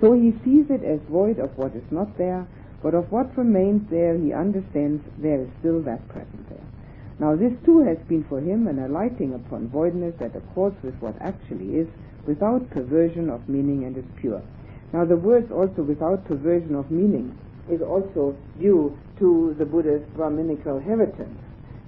[0.00, 2.46] So he sees it as void of what is not there,
[2.82, 6.66] but of what remains there he understands there is still that present there.
[7.18, 11.20] Now this too has been for him an alighting upon voidness that accords with what
[11.20, 11.88] actually is,
[12.26, 14.42] without perversion of meaning and is pure.
[14.92, 17.38] Now the words also without perversion of meaning
[17.70, 21.28] is also due to the Buddha's Brahminical heritage,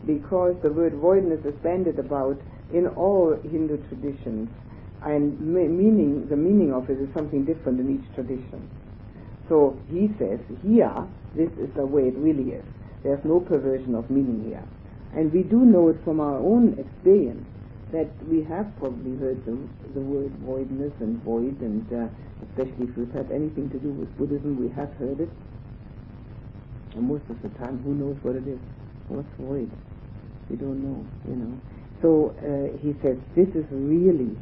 [0.07, 2.39] because the word voidness is bandied about
[2.73, 4.49] in all Hindu traditions,
[5.03, 8.71] and meaning the meaning of it is something different in each tradition.
[9.49, 10.95] So he says here,
[11.35, 12.65] this is the way it really is.
[13.03, 14.65] There's no perversion of meaning here.
[15.15, 17.47] And we do know it from our own experience
[17.93, 19.53] that we have probably heard the,
[19.95, 22.09] the word voidness and void, and uh,
[22.49, 25.29] especially if we've had anything to do with Buddhism, we have heard it.
[26.95, 28.59] And most of the time, who knows what it is?
[29.09, 29.71] What's void?
[30.49, 31.61] We don't know, you know.
[32.01, 34.37] So uh, he says, this is really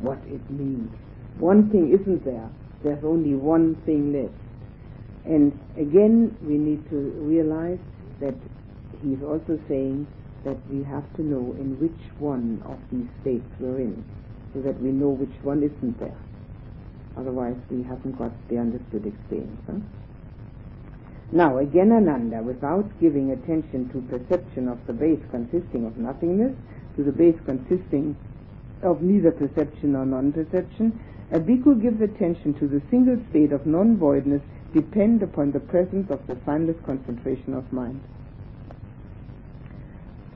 [0.00, 0.90] what it means.
[1.38, 2.50] One thing isn't there.
[2.82, 4.34] There's only one thing left.
[5.24, 7.78] And again, we need to realize
[8.20, 8.34] that
[9.02, 10.06] he's also saying
[10.46, 14.04] that we have to know in which one of these states we're in,
[14.54, 16.16] so that we know which one isn't there.
[17.18, 19.60] Otherwise, we haven't got the understood experience.
[19.66, 19.82] Huh?
[21.32, 26.54] Now, again, Ananda, without giving attention to perception of the base consisting of nothingness,
[26.94, 28.14] to the base consisting
[28.82, 30.94] of neither perception nor non-perception,
[31.32, 34.42] a bhikkhu gives attention to the single state of non-voidness
[34.72, 38.00] depend upon the presence of the signless concentration of mind.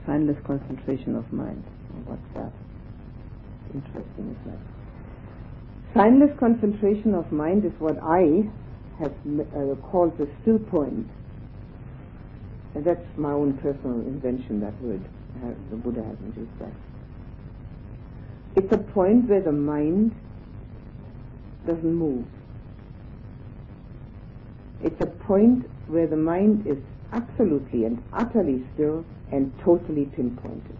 [0.07, 1.63] Signless concentration of mind.
[2.05, 2.51] What's that?
[3.73, 4.59] interesting is that?
[5.95, 8.49] Signless concentration of mind is what I
[8.99, 11.07] have uh, called the still point.
[12.75, 15.03] And that's my own personal invention, that word.
[15.43, 16.71] Uh, the Buddha hasn't used that.
[18.55, 20.15] It's a point where the mind
[21.65, 22.25] doesn't move.
[24.83, 26.77] It's a point where the mind is
[27.11, 30.77] absolutely and utterly still and totally pinpointed.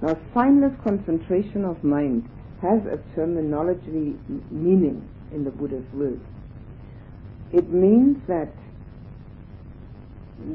[0.00, 2.28] Now, signless concentration of mind
[2.60, 4.16] has a terminology
[4.50, 6.22] meaning in the Buddha's words.
[7.52, 8.52] It means that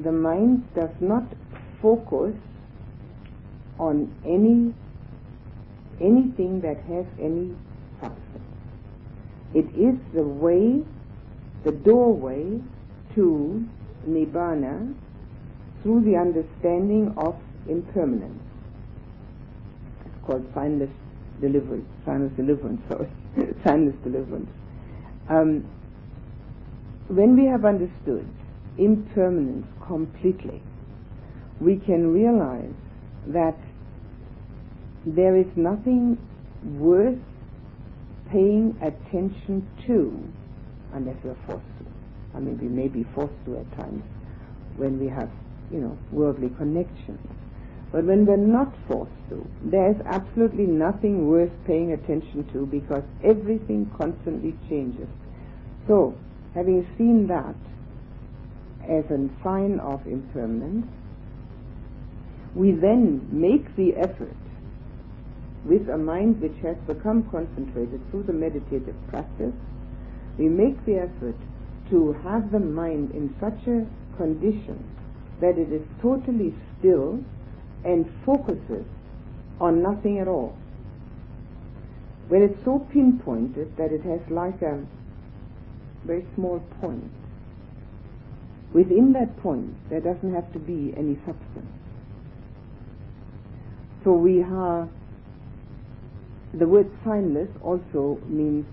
[0.03, 1.23] the mind does not
[1.81, 2.35] focus
[3.79, 4.73] on any
[6.01, 7.55] anything that has any
[8.01, 8.43] substance.
[9.53, 10.83] It is the way,
[11.63, 12.61] the doorway
[13.15, 13.65] to
[14.07, 14.93] nibbana
[15.83, 17.35] through the understanding of
[17.67, 18.41] impermanence.
[20.05, 20.91] It's called signless
[21.41, 23.09] deliverance, signless deliverance, sorry,
[23.65, 24.49] signless deliverance.
[25.29, 25.67] Um,
[27.07, 28.27] when we have understood
[28.77, 30.61] impermanence completely,
[31.59, 32.73] we can realize
[33.27, 33.57] that
[35.05, 36.17] there is nothing
[36.63, 37.17] worth
[38.31, 40.11] paying attention to
[40.93, 41.85] unless we're forced to.
[42.35, 44.03] I mean, we may be forced to at times
[44.75, 45.29] when we have,
[45.71, 47.19] you know, worldly connections.
[47.91, 53.89] But when we're not forced to, there's absolutely nothing worth paying attention to because everything
[53.97, 55.07] constantly changes.
[55.87, 56.17] So,
[56.53, 57.55] having seen that
[58.83, 60.87] as a sign of impermanence,
[62.55, 64.35] we then make the effort
[65.65, 69.53] with a mind which has become concentrated through the meditative practice,
[70.37, 71.35] we make the effort
[71.89, 73.85] to have the mind in such a
[74.17, 74.83] condition
[75.41, 77.19] that it is totally still
[77.83, 78.85] and focuses
[79.59, 80.55] on nothing at all.
[82.27, 84.83] When it's so pinpointed that it has like a
[86.05, 87.11] very small point,
[88.73, 91.71] within that point there doesn't have to be any substance.
[94.03, 94.89] So we have
[96.53, 98.65] the word signless also means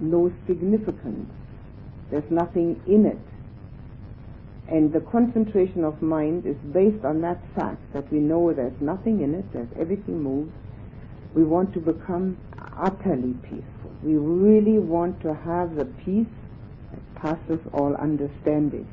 [0.00, 1.30] no significance.
[2.10, 3.18] There's nothing in it.
[4.68, 9.20] And the concentration of mind is based on that fact that we know there's nothing
[9.20, 10.52] in it, there's everything moves.
[11.34, 12.38] We want to become
[12.76, 13.92] utterly peaceful.
[14.02, 16.26] We really want to have the peace
[16.92, 18.88] that passes all understanding.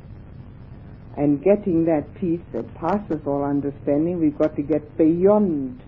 [1.17, 5.81] And getting that peace that passes all understanding, we've got to get beyond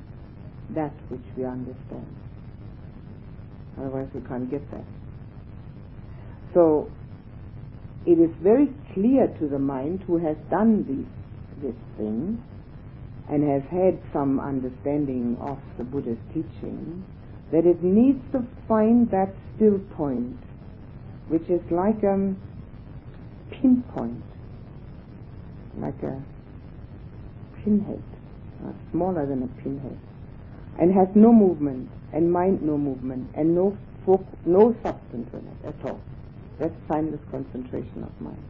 [0.71, 2.07] that which we understand.
[3.77, 4.85] Otherwise we can't get that.
[6.53, 6.89] So
[8.05, 12.43] it is very clear to the mind who has done these, this thing
[13.29, 17.05] and has had some understanding of the Buddha's teaching
[17.51, 20.37] that it needs to find that still point
[21.27, 22.35] which is like a
[23.49, 24.23] pinpoint,
[25.77, 26.21] like a
[27.63, 28.03] pinhead,
[28.65, 29.97] uh, smaller than a pinhead,
[30.79, 33.77] and has no movement and mind no movement, and no
[34.45, 35.99] no substance in it at all.
[36.59, 38.43] That's signless concentration of mind.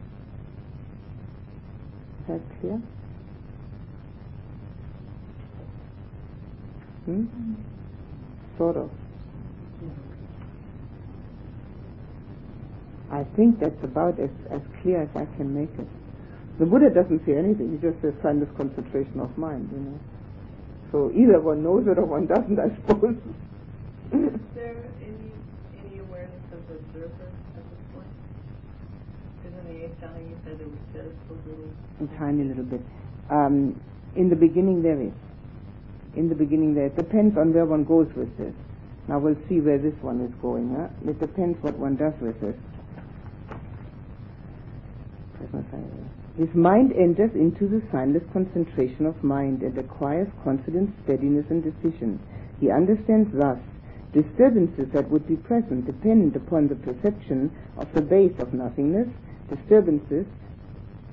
[2.20, 2.80] Is that clear?
[7.06, 7.24] Hmm?
[8.58, 8.90] Sort of.
[13.10, 15.86] I think that's about as, as clear as I can make it.
[16.58, 19.98] The Buddha doesn't say anything, he just says signless concentration of mind, you know.
[20.90, 23.14] So either one knows it or one doesn't, I suppose.
[24.14, 25.30] Is there any
[25.78, 28.10] any awareness of the observer at this point?
[29.42, 29.53] Because in the eighth jhana you said it was just
[32.00, 32.80] a tiny little bit.
[33.30, 33.80] Um,
[34.16, 35.12] in the beginning there is.
[36.16, 36.86] In the beginning there.
[36.86, 38.54] It depends on where one goes with this.
[39.08, 40.74] Now we'll see where this one is going.
[40.74, 40.88] Huh?
[41.10, 42.58] It depends what one does with it.
[46.38, 52.18] His mind enters into the signless concentration of mind and acquires confidence, steadiness, and decision.
[52.60, 53.58] He understands thus
[54.14, 59.08] Disturbances that would be present depend upon the perception of the base of nothingness.
[59.48, 60.26] Disturbances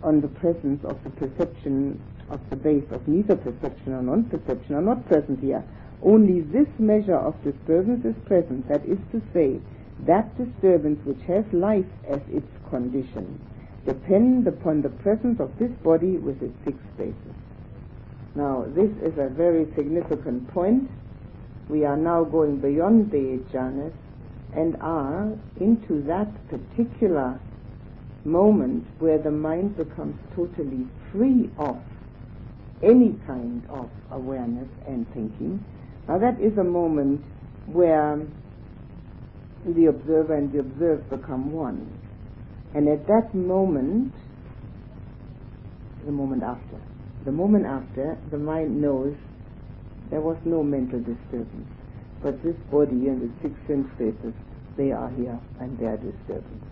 [0.03, 4.81] on the presence of the perception of the base of neither perception or non-perception are
[4.81, 5.63] not present here.
[6.01, 9.59] Only this measure of disturbance is present, that is to say,
[10.05, 13.39] that disturbance which has life as its condition
[13.85, 17.35] depend upon the presence of this body with its six bases.
[18.33, 20.89] Now, this is a very significant point
[21.67, 23.93] we are now going beyond the jhanas
[24.53, 27.39] and are into that particular
[28.23, 31.77] moment where the mind becomes totally free of
[32.83, 35.63] any kind of awareness and thinking.
[36.07, 37.21] Now that is a moment
[37.67, 38.25] where
[39.65, 41.99] the observer and the observed become one.
[42.73, 44.13] And at that moment,
[46.05, 46.81] the moment after,
[47.25, 49.15] the moment after, the mind knows
[50.09, 51.69] there was no mental disturbance.
[52.23, 53.87] But this body and the six sense
[54.77, 56.70] they are here and they are disturbing.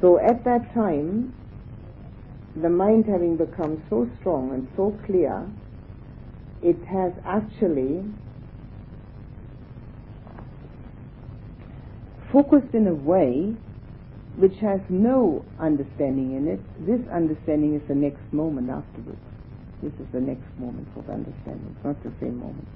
[0.00, 1.34] So at that time,
[2.54, 5.48] the mind having become so strong and so clear,
[6.62, 8.04] it has actually
[12.32, 13.54] focused in a way
[14.36, 16.60] which has no understanding in it.
[16.86, 19.18] This understanding is the next moment afterwards.
[19.82, 21.74] This is the next moment of understanding.
[21.74, 22.66] It's not the same moment.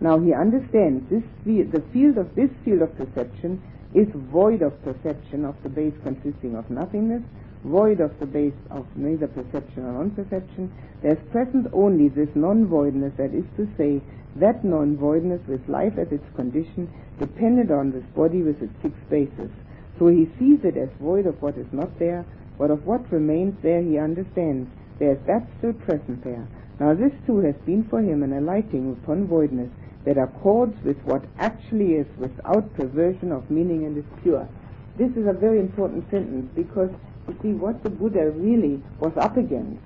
[0.00, 3.62] Now he understands this the field of this field of perception
[3.96, 7.22] is void of perception of the base consisting of nothingness,
[7.64, 10.70] void of the base of neither perception or non-perception.
[11.02, 14.02] There's present only this non-voidness, that is to say,
[14.36, 19.50] that non-voidness with life as its condition, dependent on this body with its six bases.
[19.98, 22.26] So he sees it as void of what is not there,
[22.58, 24.68] but of what remains there he understands.
[24.98, 26.46] There's that still present there.
[26.78, 29.70] Now this too has been for him an alighting upon voidness
[30.06, 34.48] that accords with what actually is without perversion of meaning and is pure.
[34.96, 36.90] This is a very important sentence because
[37.28, 39.82] you see what the Buddha really was up against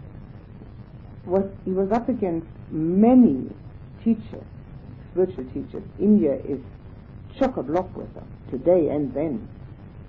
[1.25, 3.51] was he was up against many
[4.05, 4.45] teachers,
[5.11, 5.83] spiritual teachers.
[5.99, 6.61] India is
[7.39, 9.49] chock a block with them today and then,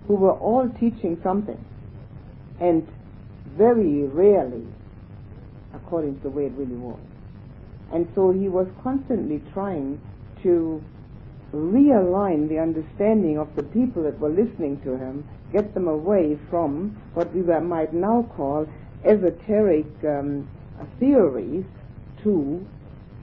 [0.08, 1.64] who were all teaching something,
[2.60, 2.88] and
[3.58, 4.66] very rarely
[5.74, 7.00] according to the way it really was.
[7.94, 10.00] And so he was constantly trying
[10.44, 10.84] to
[11.54, 16.98] realign the understanding of the people that were listening to him, get them away from
[17.14, 18.66] what we might now call
[19.04, 20.48] esoteric um,
[21.00, 21.66] theories
[22.24, 22.66] to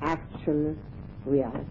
[0.02, 0.76] actual
[1.24, 1.64] reality.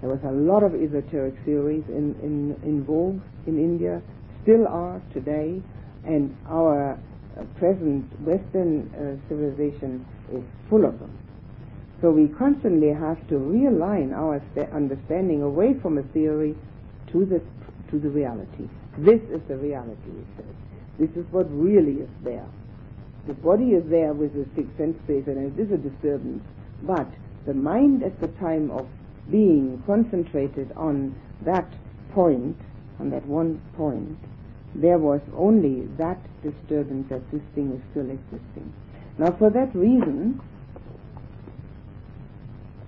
[0.00, 4.02] There was a lot of esoteric theories in, in, in vogue in India,
[4.42, 5.62] still are today,
[6.04, 6.92] and our
[7.38, 11.18] uh, present Western uh, civilization is full of them.
[12.00, 16.54] So we constantly have to realign our understanding away from a theory
[17.12, 17.40] to the
[17.90, 18.68] to the reality.
[18.98, 20.54] This is the reality, he says.
[20.98, 22.46] This is what really is there.
[23.26, 26.42] The body is there with the six sense space, and it is a disturbance.
[26.82, 27.08] But
[27.46, 28.86] the mind, at the time of
[29.30, 31.72] being concentrated on that
[32.12, 32.56] point,
[33.00, 34.18] on that one point,
[34.74, 38.72] there was only that disturbance that this thing is still existing.
[39.18, 40.40] Now, for that reason,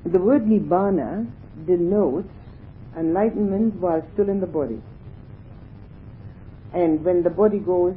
[0.04, 1.30] the word nibbana
[1.66, 2.28] denotes
[2.96, 4.80] enlightenment while still in the body.
[6.72, 7.94] And when the body goes,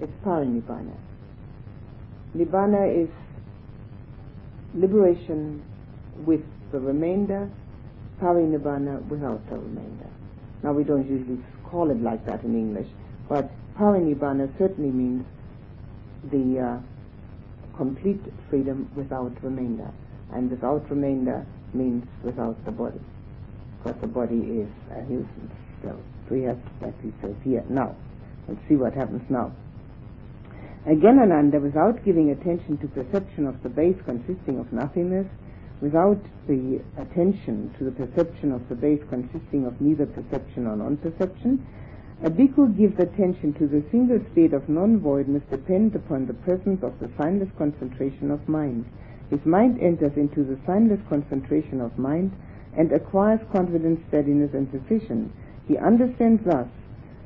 [0.00, 0.96] it's parinibbana.
[2.36, 3.08] Nibbana is
[4.74, 5.62] liberation
[6.24, 6.42] with
[6.72, 7.50] the remainder,
[8.20, 10.06] parinibbana without the remainder.
[10.62, 12.88] Now we don't usually call it like that in English,
[13.28, 15.24] but parinibbana certainly means
[16.30, 16.78] the uh,
[17.78, 18.20] complete
[18.50, 19.90] freedom without remainder.
[20.34, 23.00] And without remainder means without the body.
[23.78, 25.98] Because the body is a nuisance still.
[26.28, 27.96] So we have, like he says here, now.
[28.48, 29.52] Let's see what happens now.
[30.86, 35.26] Again, Ananda, without giving attention to perception of the base consisting of nothingness,
[35.80, 41.64] without the attention to the perception of the base consisting of neither perception nor non-perception,
[42.20, 46.98] a bhikkhu gives attention to the single state of non-voidness dependent upon the presence of
[46.98, 48.84] the signless concentration of mind.
[49.30, 52.32] His mind enters into the signless concentration of mind
[52.76, 55.32] and acquires confidence, steadiness, and precision.
[55.68, 56.66] He understands thus,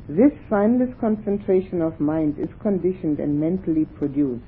[0.08, 4.44] this signless concentration of mind is conditioned and mentally produced.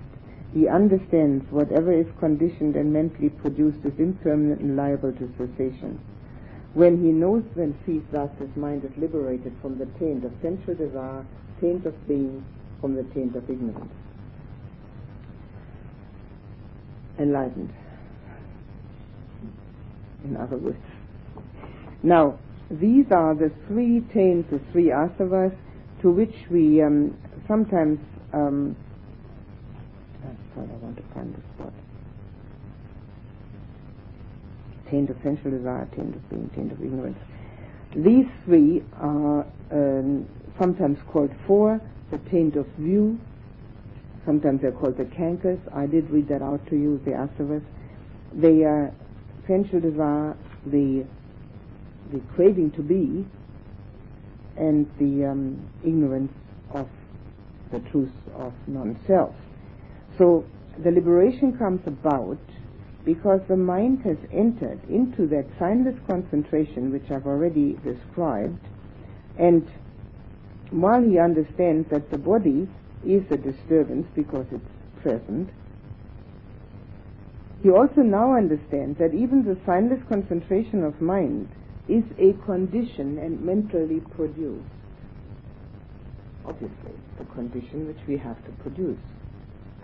[0.52, 6.00] He understands whatever is conditioned and mentally produced is impermanent and liable to cessation.
[6.74, 10.74] When he knows and sees thus, his mind is liberated from the taint of sensual
[10.74, 11.24] desire,
[11.60, 12.44] taint of being,
[12.80, 13.92] from the taint of ignorance.
[17.16, 17.72] Enlightened.
[20.24, 20.76] In other words.
[22.02, 25.56] Now, these are the three taints, the three asavas,
[26.02, 27.16] to which we um,
[27.46, 28.00] sometimes.
[28.32, 28.74] Um,
[30.54, 31.72] sorry, I want to find the spot
[34.94, 37.18] taint of sensual desire, taint of being, taint of ignorance.
[37.96, 40.28] These three are um,
[40.60, 41.80] sometimes called four,
[42.12, 43.18] the taint of view,
[44.24, 45.60] sometimes they're called the cankers.
[45.74, 47.62] I did read that out to you, the asavas.
[48.32, 48.92] They are
[49.48, 50.36] sensual desire,
[50.66, 51.04] the
[52.12, 53.26] the craving to be,
[54.56, 56.32] and the um, ignorance
[56.72, 56.86] of
[57.72, 59.34] the truth of non-self.
[60.18, 60.44] So
[60.84, 62.38] the liberation comes about
[63.04, 68.60] because the mind has entered into that signless concentration which I've already described,
[69.38, 69.68] and
[70.70, 72.68] while he understands that the body
[73.04, 75.50] is a disturbance because it's present,
[77.62, 81.48] he also now understands that even the signless concentration of mind
[81.88, 84.64] is a condition and mentally produced.
[86.46, 88.98] Obviously, the condition which we have to produce.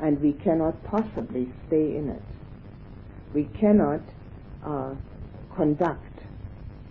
[0.01, 2.23] And we cannot possibly stay in it.
[3.33, 4.01] We cannot
[4.65, 4.95] uh,
[5.55, 6.23] conduct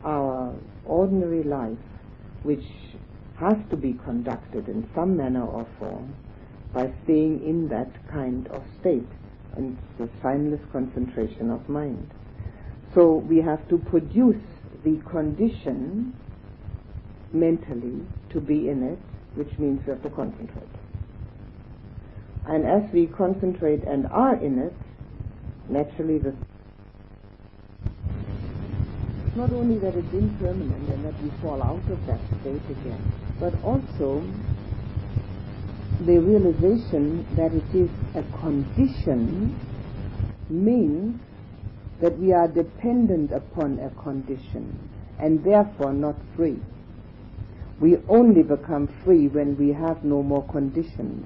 [0.04, 1.78] our ordinary life,
[2.44, 2.66] which
[3.38, 6.16] has to be conducted in some manner or form,
[6.74, 9.08] by staying in that kind of state
[9.56, 12.10] and the signless concentration of mind.
[12.94, 14.42] So we have to produce
[14.84, 16.14] the condition
[17.34, 19.00] mentally to be in it,
[19.36, 20.70] which means we have to concentrate.
[22.46, 24.74] And as we concentrate and are in it,
[25.70, 26.34] naturally the
[29.36, 33.54] not only that it's impermanent and that we fall out of that state again, but
[33.64, 34.22] also
[36.06, 39.58] the realization that it is a condition
[40.50, 41.22] means
[42.02, 44.78] that we are dependent upon a condition
[45.20, 46.58] and therefore not free.
[47.80, 51.26] We only become free when we have no more conditions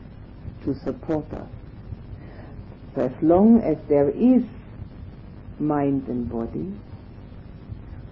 [0.65, 1.49] to support us.
[2.95, 4.43] So as long as there is
[5.59, 6.73] mind and body,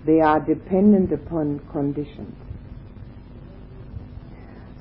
[0.06, 2.36] they are dependent upon conditions.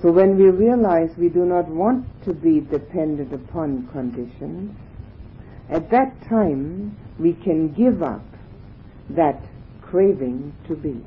[0.01, 4.75] So when we realize we do not want to be dependent upon conditions,
[5.69, 8.25] at that time we can give up
[9.11, 9.43] that
[9.83, 11.05] craving to be.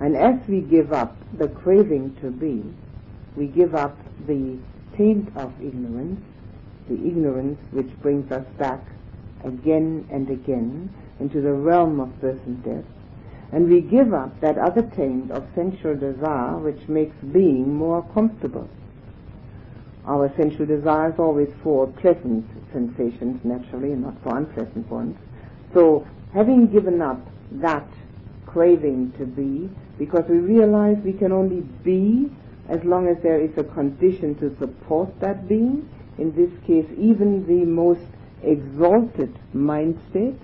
[0.00, 2.64] And as we give up the craving to be,
[3.36, 4.58] we give up the
[4.96, 6.24] taint of ignorance,
[6.88, 8.80] the ignorance which brings us back
[9.44, 12.84] again and again into the realm of birth and death,
[13.52, 18.68] and we give up that other taint of sensual desire which makes being more comfortable.
[20.06, 25.18] Our sensual desire is always for pleasant sensations, naturally, and not for unpleasant ones.
[25.74, 27.20] So, having given up
[27.52, 27.86] that
[28.46, 29.68] craving to be,
[29.98, 32.30] because we realize we can only be
[32.68, 35.88] as long as there is a condition to support that being,
[36.18, 38.06] in this case, even the most
[38.42, 40.38] exalted mind state,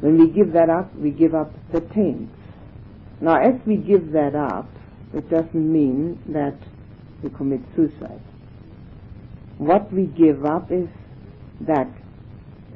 [0.00, 2.34] when we give that up, we give up the taints.
[3.20, 4.68] Now, as we give that up,
[5.14, 6.56] it doesn't mean that
[7.22, 8.20] we commit suicide.
[9.58, 10.88] What we give up is
[11.60, 11.88] that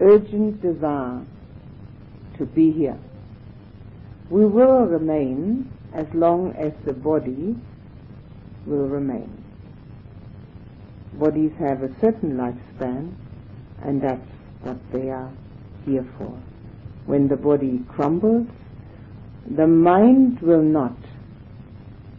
[0.00, 1.24] urgent desire
[2.38, 2.98] to be here.
[4.30, 7.56] We will remain as long as the body
[8.66, 9.45] will remain.
[11.18, 13.14] Bodies have a certain lifespan,
[13.82, 14.28] and that's
[14.62, 15.32] what they are
[15.84, 16.38] here for
[17.06, 18.48] when the body crumbles,
[19.48, 20.96] the mind will not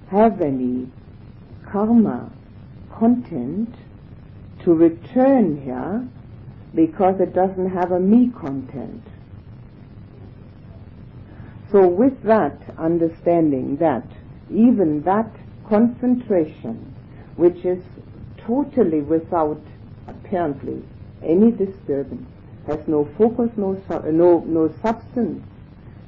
[0.10, 0.90] have any
[1.70, 2.32] karma
[2.98, 3.76] content
[4.64, 6.08] to return here
[6.74, 9.04] because it doesn't have a me content.
[11.70, 14.08] So with that understanding that
[14.50, 15.30] even that
[15.68, 16.96] concentration,
[17.36, 17.84] which is
[18.48, 19.62] totally without
[20.08, 20.82] apparently
[21.22, 22.28] any disturbance,
[22.66, 25.46] has no focus, no, uh, no, no substance,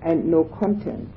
[0.01, 1.09] and no content.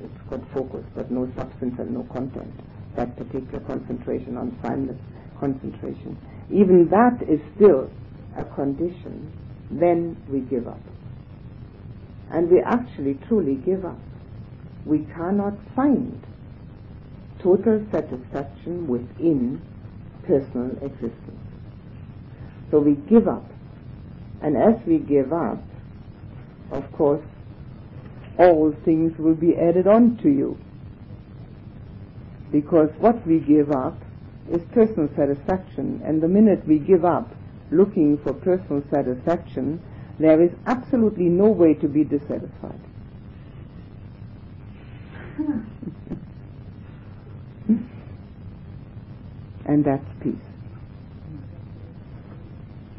[0.00, 2.52] It's got focus, but no substance and no content.
[2.94, 4.98] That particular concentration on signless
[5.40, 6.18] concentration.
[6.50, 7.90] Even that is still
[8.36, 9.32] a condition.
[9.70, 10.80] Then we give up.
[12.30, 13.98] And we actually truly give up.
[14.84, 16.22] We cannot find
[17.38, 19.60] total satisfaction within
[20.26, 21.40] personal existence.
[22.70, 23.44] So we give up
[24.42, 25.62] and as we give up,
[26.70, 27.24] of course,
[28.38, 30.58] all things will be added on to you.
[32.52, 34.00] Because what we give up
[34.50, 37.34] is personal satisfaction, and the minute we give up
[37.70, 39.80] looking for personal satisfaction,
[40.18, 42.80] there is absolutely no way to be dissatisfied.
[49.66, 50.34] and that's peace.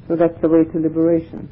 [0.07, 1.49] So that's the way to liberation.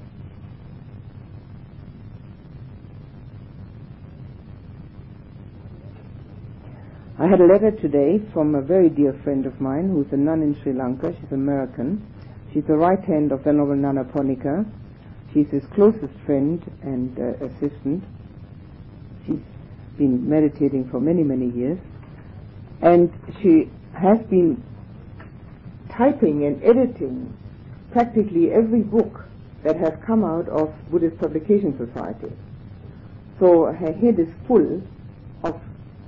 [7.18, 10.42] I had a letter today from a very dear friend of mine who's a nun
[10.42, 11.16] in Sri Lanka.
[11.20, 12.06] She's American.
[12.54, 14.66] She's the right hand of Venerable Nyanaponika.
[15.34, 18.04] She's his closest friend and uh, assistant.
[19.26, 19.40] She's
[19.98, 21.80] been meditating for many, many years.
[22.82, 23.12] And
[23.42, 24.62] she has been
[25.98, 27.36] typing and editing
[27.92, 29.26] practically every book
[29.64, 32.32] that has come out of Buddhist Publication Society.
[33.40, 34.82] So her head is full
[35.44, 35.60] of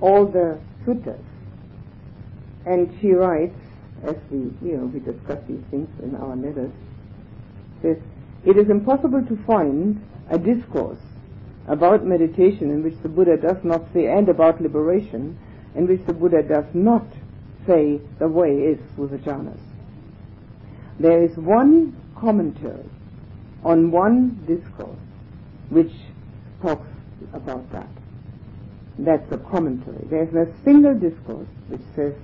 [0.01, 1.23] all the suttas.
[2.65, 3.57] And she writes,
[4.03, 6.71] as we, you know, we discuss these things in our letters,
[7.81, 7.97] says,
[8.45, 10.99] it is impossible to find a discourse
[11.67, 15.37] about meditation in which the Buddha does not say, and about liberation,
[15.75, 17.05] in which the Buddha does not
[17.65, 19.59] say the way is with the jhanas.
[20.99, 22.89] There is one commentary
[23.63, 24.97] on one discourse
[25.69, 25.91] which
[26.61, 26.87] talks
[27.33, 27.89] about that.
[28.99, 30.05] That's a commentary.
[30.09, 32.15] There's a single discourse which says,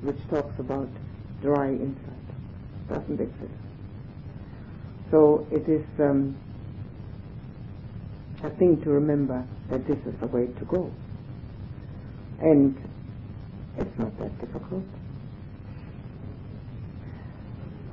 [0.00, 0.88] which talks about
[1.42, 2.14] dry insight.
[2.88, 3.52] Doesn't exist.
[5.10, 6.36] So it is um,
[8.42, 10.90] a thing to remember that this is the way to go.
[12.40, 12.76] And
[13.76, 14.84] it's not that difficult.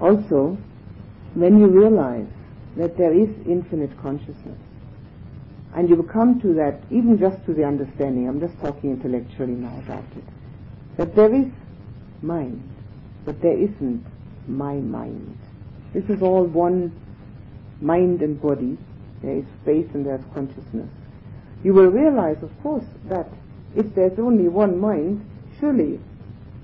[0.02, 0.58] Also,
[1.36, 2.28] when you realize
[2.76, 4.58] that there is infinite consciousness,
[5.76, 9.78] and you come to that, even just to the understanding, I'm just talking intellectually now
[9.86, 10.24] about it,
[10.98, 11.46] that there is
[12.22, 12.68] mind,
[13.26, 14.04] but there isn't
[14.48, 15.38] my mind.
[15.94, 16.92] This is all one
[17.80, 18.78] mind and body.
[19.22, 20.90] There is space and there's consciousness.
[21.64, 23.30] You will realize, of course, that
[23.76, 25.26] if there's only one mind,
[25.60, 26.00] surely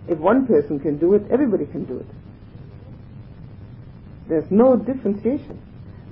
[0.07, 2.07] if one person can do it, everybody can do it.
[4.27, 5.61] There's no differentiation.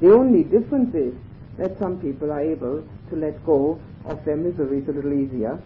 [0.02, 1.14] The only difference is
[1.58, 5.62] that some people are able to let go of their miseries a little easier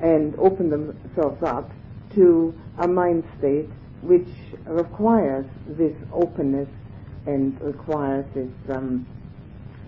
[0.00, 1.70] and open themselves up
[2.14, 3.68] to a mind state
[4.02, 4.28] which
[4.64, 6.68] requires this openness
[7.26, 9.06] and requires this um,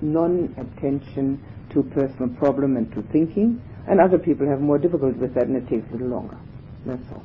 [0.02, 5.46] non-attention to personal problem and to thinking, and other people have more difficulty with that
[5.46, 6.36] and it takes a little longer.
[6.84, 7.24] That's all.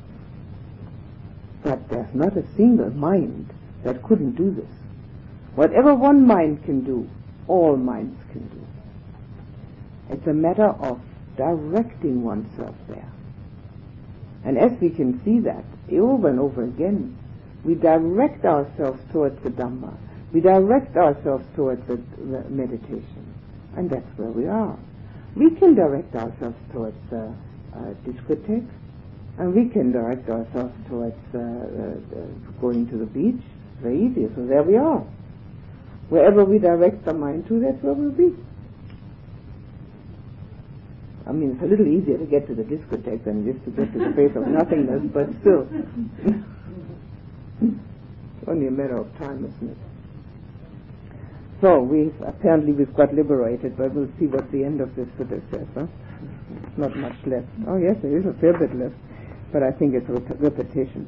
[1.62, 3.52] But there's not a single mind
[3.84, 4.77] that couldn't do this.
[5.54, 7.08] Whatever one mind can do,
[7.46, 8.66] all minds can do.
[10.10, 11.00] It's a matter of
[11.36, 13.10] directing oneself there.
[14.44, 17.16] And as we can see that over and over again,
[17.64, 19.96] we direct ourselves towards the Dhamma.
[20.32, 23.34] We direct ourselves towards the, the meditation.
[23.76, 24.78] And that's where we are.
[25.34, 27.34] We can direct ourselves towards the
[27.74, 28.68] uh, discotheque,
[29.38, 33.42] and we can direct ourselves towards uh, uh, going to the beach.
[33.80, 34.28] Very easy.
[34.34, 35.04] So there we are.
[36.08, 38.34] Wherever we direct the mind to, that's where we'll be.
[41.26, 43.92] I mean, it's a little easier to get to the discotheque than is to get
[43.92, 45.68] to the place of nothingness, but still.
[47.60, 49.76] it's only a matter of time, isn't it?
[51.60, 55.42] So, we apparently we've got liberated, but we'll see what the end of this sutta
[55.50, 55.86] says, huh?
[56.78, 57.48] Not much left.
[57.66, 58.94] Oh yes, there is a fair bit left,
[59.52, 61.06] but I think it's a repetition.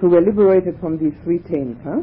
[0.00, 2.00] So we're liberated from these three taints, huh?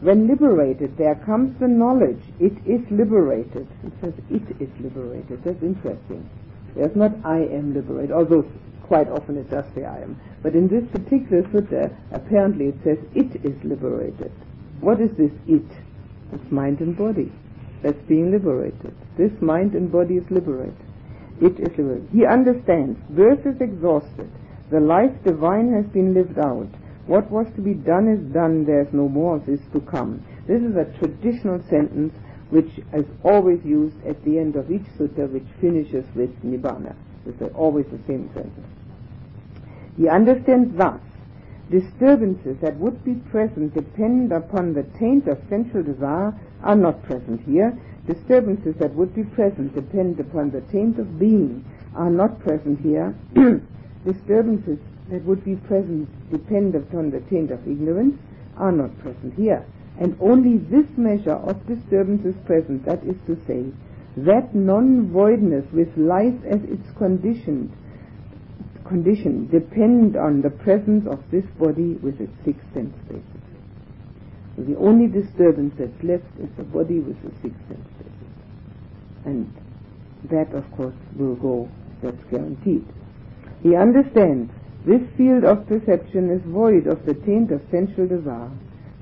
[0.00, 2.22] When liberated, there comes the knowledge.
[2.38, 3.68] It is liberated.
[3.84, 5.44] It says it is liberated.
[5.44, 6.28] That's interesting.
[6.74, 8.44] There's not I am liberated, although
[8.82, 10.18] quite often it does say I am.
[10.42, 14.32] But in this particular sutta, apparently it says it is liberated.
[14.80, 15.68] What is this it?
[16.32, 17.30] It's mind and body.
[17.82, 18.94] That's being liberated.
[19.18, 20.76] This mind and body is liberated.
[21.40, 22.08] It is liberated.
[22.12, 22.98] He understands.
[23.10, 24.30] Birth is exhausted.
[24.70, 26.68] The life divine has been lived out.
[27.10, 30.24] What was to be done is done, there's no more of this to come.
[30.46, 32.14] This is a traditional sentence
[32.50, 36.94] which is always used at the end of each sutta which finishes with Nibbana.
[37.26, 38.64] It's always the same sentence.
[39.96, 41.00] He understands thus
[41.68, 46.32] disturbances that would be present depend upon the taint of sensual desire
[46.62, 47.76] are not present here.
[48.06, 53.12] Disturbances that would be present depend upon the taint of being are not present here.
[54.04, 54.78] Disturbances
[55.10, 58.16] that would be present depend upon the taint of ignorance
[58.56, 59.64] are not present here.
[59.98, 63.66] And only this measure of disturbance is present, that is to say,
[64.16, 67.72] that non-voidness with life as its conditioned
[68.90, 73.24] condition depend on the presence of this body with its six sense bases.
[74.56, 78.34] So the only disturbance that's left is the body with the six sense bases.
[79.24, 79.54] And
[80.30, 81.70] that, of course, will go,
[82.02, 82.84] that's guaranteed.
[83.62, 84.50] He understands
[84.84, 88.50] this field of perception is void of the taint of sensual desire.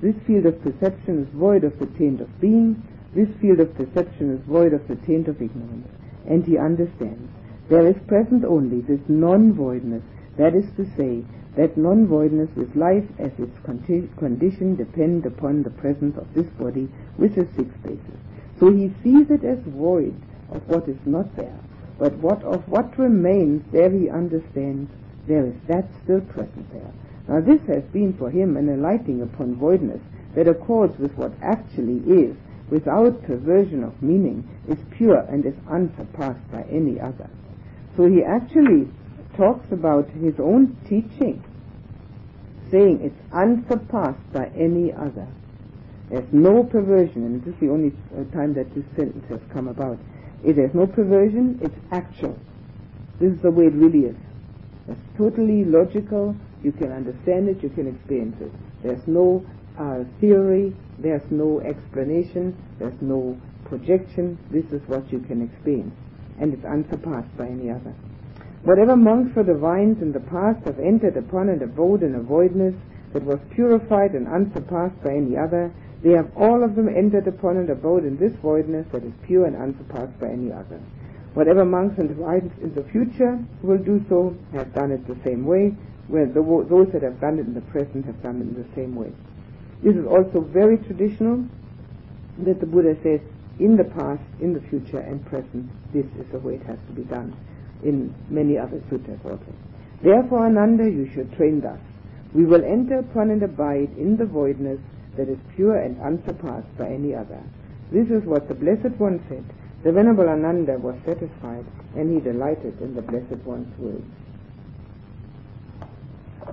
[0.02, 2.82] This field of perception is void of the taint of being.
[3.14, 5.86] This field of perception is void of the taint of ignorance.
[6.26, 7.30] And he understands.
[7.68, 10.02] There is present only this non-voidness.
[10.36, 11.24] That is to say,
[11.56, 17.36] that non-voidness with life as its condition depend upon the presence of this body with
[17.36, 18.18] the six bases.
[18.58, 20.14] So he sees it as void
[20.50, 21.58] of what is not there.
[21.98, 24.90] But what of what remains, there he understands
[25.28, 26.92] there is that still present there.
[27.28, 30.00] Now this has been for him an alighting upon voidness,
[30.34, 32.36] that accords with what actually is,
[32.70, 37.28] without perversion of meaning, is pure and is unsurpassed by any other.
[37.96, 38.88] So he actually
[39.36, 41.44] talks about his own teaching,
[42.70, 45.26] saying it's unsurpassed by any other.
[46.10, 49.68] There's no perversion, and this is the only uh, time that this sentence has come
[49.68, 49.98] about.
[50.44, 52.38] It has no perversion, it's actual.
[53.20, 54.16] This is the way it really is.
[54.88, 58.52] It's totally logical, you can understand it, you can experience it.
[58.82, 59.44] There's no
[59.78, 64.38] uh, theory, there's no explanation, there's no projection.
[64.50, 65.94] This is what you can experience,
[66.40, 67.94] and it's unsurpassed by any other.
[68.62, 72.74] Whatever monks or divines in the past have entered upon and abode in a voidness
[73.12, 75.72] that was purified and unsurpassed by any other,
[76.02, 79.46] they have all of them entered upon and abode in this voidness that is pure
[79.46, 80.80] and unsurpassed by any other.
[81.38, 85.46] Whatever monks and divines in the future will do so have done it the same
[85.46, 85.70] way,
[86.08, 88.66] where the, those that have done it in the present have done it in the
[88.74, 89.12] same way.
[89.80, 91.46] This is also very traditional
[92.42, 93.20] that the Buddha says
[93.60, 96.92] in the past, in the future, and present, this is the way it has to
[96.92, 97.30] be done.
[97.84, 99.54] In many other suttas also.
[100.02, 101.78] Therefore, Ananda, you should train thus.
[102.34, 104.80] We will enter upon and abide in the voidness
[105.16, 107.38] that is pure and unsurpassed by any other.
[107.92, 109.44] This is what the Blessed One said.
[109.84, 111.64] The Venerable Ananda was satisfied
[111.96, 114.04] and he delighted in the Blessed One's words.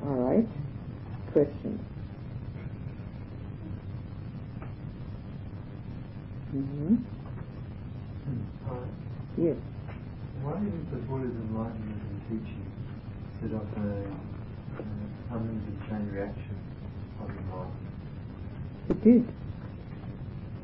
[0.03, 0.47] All right.
[1.33, 1.81] Questions?
[6.55, 6.95] Mm-hmm.
[9.37, 9.57] Yes.
[10.41, 12.71] Why didn't the Buddha's enlightenment and teaching
[13.41, 13.79] set up a,
[14.79, 16.55] uh, unlimited chain reaction
[17.19, 17.85] on the enlightenment?
[18.89, 19.44] It did.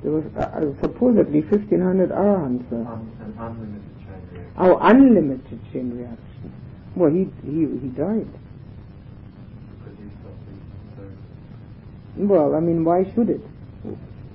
[0.04, 2.66] There was uh, supposedly 1500 arahants.
[2.72, 4.54] Uh, Un- an unlimited chain reaction.
[4.58, 6.52] oh, unlimited chain reaction.
[6.96, 8.28] Well, he he he died.
[8.28, 10.62] Because he stopped being
[10.98, 12.26] so.
[12.34, 13.42] Well, I mean, why should it?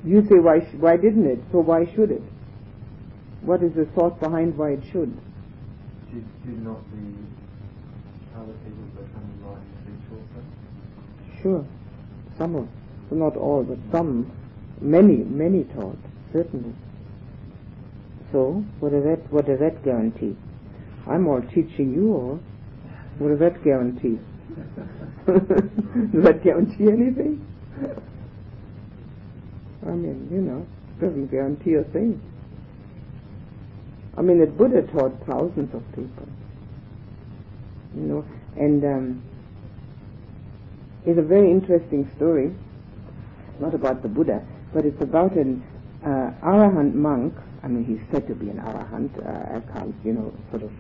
[0.05, 1.41] You say why sh- why didn't it?
[1.51, 2.23] So why should it?
[3.43, 5.13] What is the thought behind why it should?
[6.13, 9.29] Did, did not the other people become
[9.85, 11.43] teach also?
[11.43, 11.65] Sure,
[12.39, 12.69] some of,
[13.13, 14.31] not all, but some,
[14.81, 15.99] many, many taught
[16.33, 16.75] certainly.
[18.33, 20.37] So, what does that what does that guarantee?
[21.07, 22.41] I'm all teaching you all.
[23.19, 24.19] What does that guarantee?
[25.27, 27.47] does that guarantee anything?
[29.87, 30.67] I mean, you know,
[31.01, 32.21] doesn't guarantee a thing.
[34.19, 36.29] I mean, the Buddha taught thousands of people.
[37.95, 38.25] You know,
[38.57, 39.23] and um,
[41.07, 42.55] it's a very interesting story.
[43.61, 45.63] Not about the Buddha, but it's about an
[46.05, 47.35] uh, Arahant monk.
[47.63, 49.11] I mean, he's said to be an Arahant.
[49.19, 50.71] Uh, I can't, you know, sort of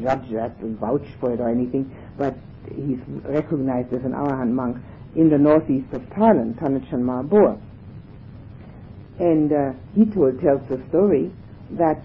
[0.00, 2.34] judge that and vouch for it or anything, but
[2.74, 4.78] he's recognized as an Arahant monk
[5.14, 7.58] in the northeast of Thailand, Tan Ajahn Maha Bua.
[9.18, 11.30] And uh, he told, tells the story
[11.72, 12.02] that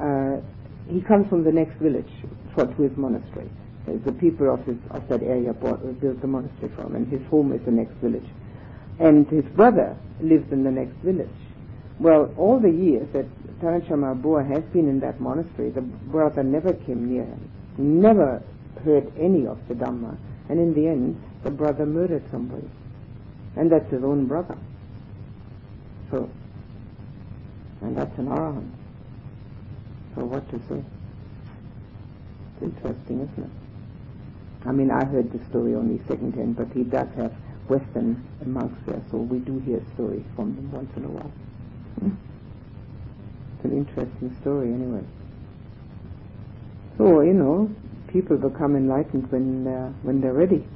[0.00, 0.40] uh,
[0.88, 2.10] he comes from the next village
[2.54, 3.50] for, to his monastery.
[3.86, 7.52] The people of, his, of that area bought, built the monastery from, and his home
[7.52, 8.24] is the next village.
[8.98, 11.28] And his brother lives in the next village.
[11.98, 13.26] Well, all the years that
[13.60, 17.50] Tan Ajahn Maha Bua has been in that monastery, the brother never came near him,
[17.78, 18.42] never
[18.84, 20.16] heard any of the Dhamma,
[20.48, 22.68] and in the end, the brother murdered somebody.
[23.56, 24.58] And that's his own brother.
[26.10, 26.28] So,
[27.80, 28.70] and that's an arahant.
[30.14, 30.82] So what to say?
[32.54, 33.50] It's interesting, isn't it?
[34.66, 37.32] I mean, I heard the story only second hand, but he does have
[37.68, 41.32] Western amongst us, or we do hear stories from them once in a while.
[42.00, 42.10] Hmm?
[43.56, 45.02] It's an interesting story, anyway.
[46.98, 47.70] So, you know,
[48.12, 50.66] people become enlightened when, uh, when they're ready.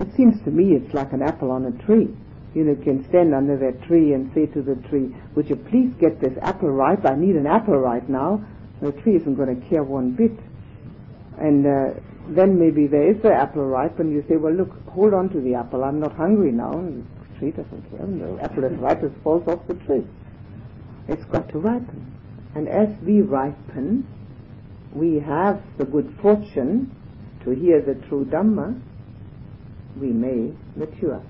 [0.00, 2.14] It seems to me it's like an apple on a tree.
[2.54, 5.92] You know, can stand under that tree and say to the tree, would you please
[6.00, 7.04] get this apple ripe?
[7.04, 8.44] I need an apple right now.
[8.80, 10.38] The tree isn't going to care one bit.
[11.38, 15.12] And uh, then maybe there is the apple ripe and you say, well, look, hold
[15.14, 15.84] on to the apple.
[15.84, 16.72] I'm not hungry now.
[16.72, 18.06] And the tree doesn't care.
[18.06, 20.06] The apple is ripe, it falls off the tree.
[21.08, 22.12] It's got to ripen.
[22.54, 24.06] And as we ripen,
[24.92, 26.94] we have the good fortune
[27.44, 28.80] to hear the true Dhamma,
[30.00, 31.22] we may mature.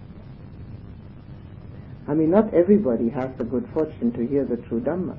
[2.06, 5.16] I mean, not everybody has the good fortune to hear the true Dhamma.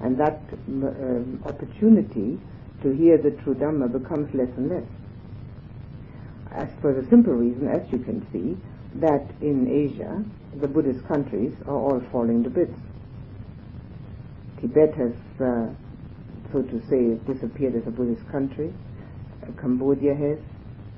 [0.00, 2.38] And that um, opportunity
[2.82, 4.86] to hear the true Dhamma becomes less and less.
[6.52, 8.56] As for the simple reason, as you can see,
[9.00, 10.24] that in Asia,
[10.60, 12.78] the Buddhist countries are all falling to bits.
[14.60, 15.68] Tibet has, uh,
[16.52, 18.72] so to say, disappeared as a Buddhist country.
[19.42, 20.38] Uh, Cambodia has.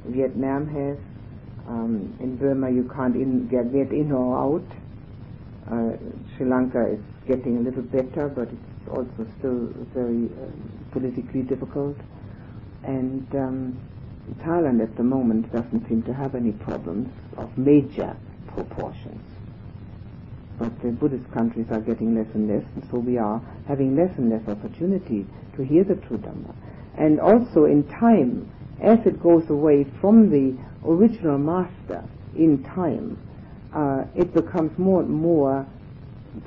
[0.06, 0.96] Vietnam has.
[1.68, 4.66] Um, in Burma, you can't in, get, get in or out.
[5.70, 5.96] Uh,
[6.36, 10.50] Sri Lanka is getting a little better, but it's also still very uh,
[10.92, 11.96] politically difficult.
[12.82, 13.80] And um,
[14.40, 18.16] Thailand at the moment doesn't seem to have any problems of major
[18.48, 19.20] proportions.
[20.58, 24.16] But the Buddhist countries are getting less and less, and so we are having less
[24.18, 25.26] and less opportunity
[25.56, 26.54] to hear the true Dhamma.
[26.98, 28.50] And also in time,
[28.82, 32.04] as it goes away from the original master
[32.36, 33.18] in time,
[33.74, 35.66] uh, it becomes more and more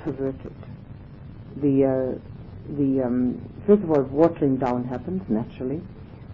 [0.04, 0.54] perverted.
[1.58, 2.33] The, uh,
[2.70, 5.82] the um, first of all, watering down happens naturally,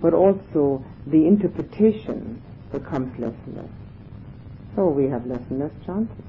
[0.02, 3.72] but also the interpretation becomes less and less.
[4.76, 6.24] So we have less and less chances.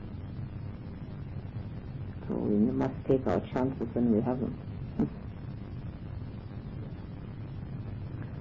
[2.28, 4.56] So we must take our chances when we have them.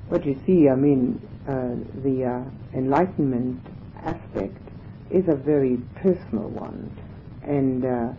[0.10, 3.62] But you see, I mean, uh, the uh, enlightenment
[4.03, 4.57] aspect
[5.12, 6.89] is a very personal one.
[7.43, 8.14] And uh,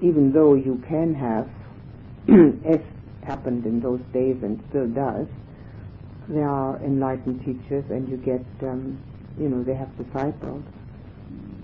[0.00, 1.48] even though you can have,
[2.64, 2.80] as
[3.24, 5.26] happened in those days and still does,
[6.28, 8.98] there are enlightened teachers and you get, um,
[9.38, 10.64] you know, they have disciples.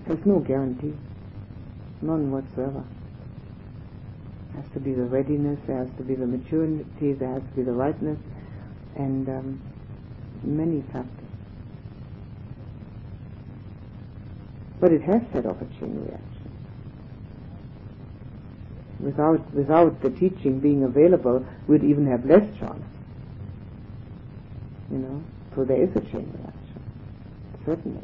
[0.07, 0.93] There's no guarantee.
[2.01, 2.83] None whatsoever.
[4.53, 7.55] There has to be the readiness, there has to be the maturity, there has to
[7.55, 8.17] be the rightness,
[8.95, 9.61] and um,
[10.43, 11.13] many factors.
[14.79, 16.28] But it has set off a chain reaction.
[18.99, 22.83] Without, without the teaching being available, we'd even have less chance.
[24.91, 25.23] You know?
[25.55, 26.83] So there is a chain reaction.
[27.65, 28.03] Certainly.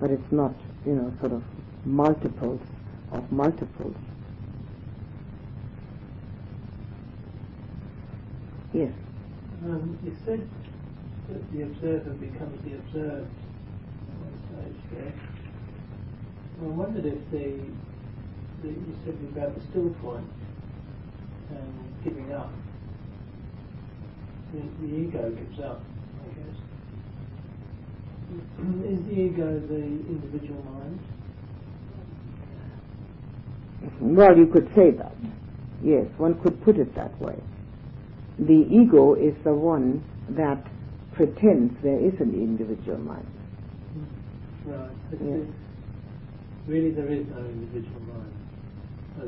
[0.00, 1.42] But it's not, you know, sort of
[1.84, 2.60] multiples
[3.12, 3.96] of multiples.
[8.72, 8.92] Yes.
[9.64, 10.48] Um, you said
[11.28, 13.30] that the observer becomes the observed
[14.88, 15.12] stage.
[16.60, 17.70] I wondered if the,
[18.66, 20.26] the you said about the still point
[21.50, 22.50] and um, giving up.
[24.52, 25.80] The, the ego gives up,
[26.22, 26.56] I guess.
[28.92, 31.00] Is the ego the individual mind?
[34.00, 35.14] Well, you could say that.
[35.82, 37.36] Yes, one could put it that way.
[38.38, 40.66] The ego is the one that
[41.12, 43.26] pretends there is an individual mind.
[43.94, 44.70] Hmm.
[44.70, 45.10] Right.
[45.10, 45.46] But Yes.
[46.66, 49.05] Really, there is no individual mind other than the idea of it.
[49.16, 49.24] So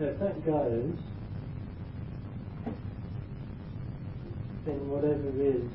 [0.00, 0.98] if that goes,
[4.66, 5.70] then whatever is,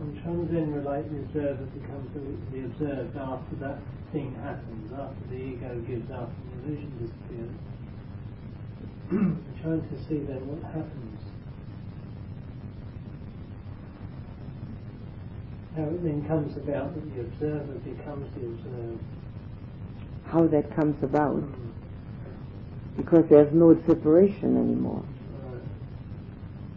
[0.00, 2.20] I'm trying to then relate the observer becomes the,
[2.64, 3.78] observed after that
[4.12, 7.56] thing happens, after the ego gives up and the illusion disappears.
[9.10, 11.19] I'm trying to see then what happens.
[15.80, 19.00] How it then comes about that the observer becomes the observed.
[20.26, 21.72] How that comes about, Mm.
[22.98, 25.02] because there's no separation anymore.
[25.42, 25.62] Right.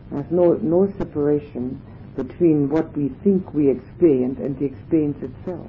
[0.10, 1.82] There's no, no separation
[2.16, 5.68] between what we think we experience and the experience itself.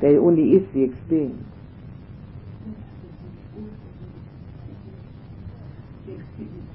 [0.00, 1.44] There only is the experience.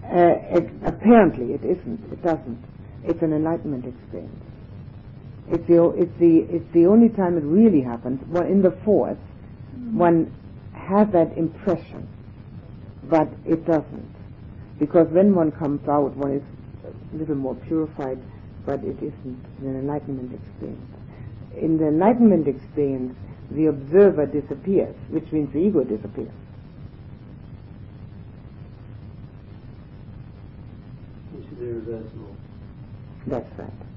[0.05, 1.99] Uh, it, apparently it isn't.
[2.11, 2.63] It doesn't.
[3.03, 4.43] It's an enlightenment experience.
[5.51, 8.21] It's the, it's the, it's the only time it really happens.
[8.29, 9.17] Well, in the fourth,
[9.91, 10.33] one
[10.73, 12.07] has that impression,
[13.03, 14.15] but it doesn't.
[14.79, 16.43] Because when one comes out, one is
[16.85, 18.17] a little more purified,
[18.65, 20.91] but it isn't an enlightenment experience.
[21.57, 23.17] In the enlightenment experience,
[23.51, 26.31] the observer disappears, which means the ego disappears.
[31.33, 32.35] Which is irreversible.
[33.27, 33.90] That's right.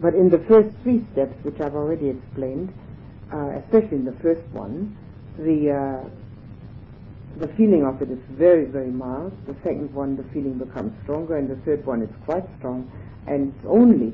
[0.00, 2.72] But in the first three steps, which I've already explained,
[3.32, 4.96] uh, especially in the first one,
[5.38, 6.08] the uh,
[7.38, 9.32] the feeling of it is very, very mild.
[9.46, 12.90] The second one, the feeling becomes stronger, and the third one, is quite strong.
[13.26, 14.12] And it's only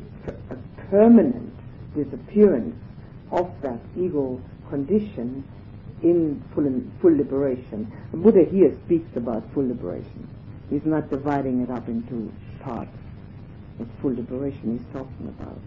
[0.50, 0.56] a
[0.90, 1.52] permanent
[1.94, 2.76] disappearance
[3.32, 5.44] of that ego condition
[6.02, 6.70] in full,
[7.00, 7.90] full liberation.
[8.10, 10.28] The Buddha here speaks about full liberation.
[10.68, 12.90] He's not dividing it up into parts.
[13.80, 15.58] It's full liberation he's talking about.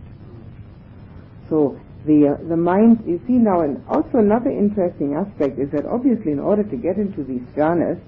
[1.50, 5.86] So the uh, the mind, you see now, and also another interesting aspect is that
[5.86, 8.00] obviously in order to get into these jhanas,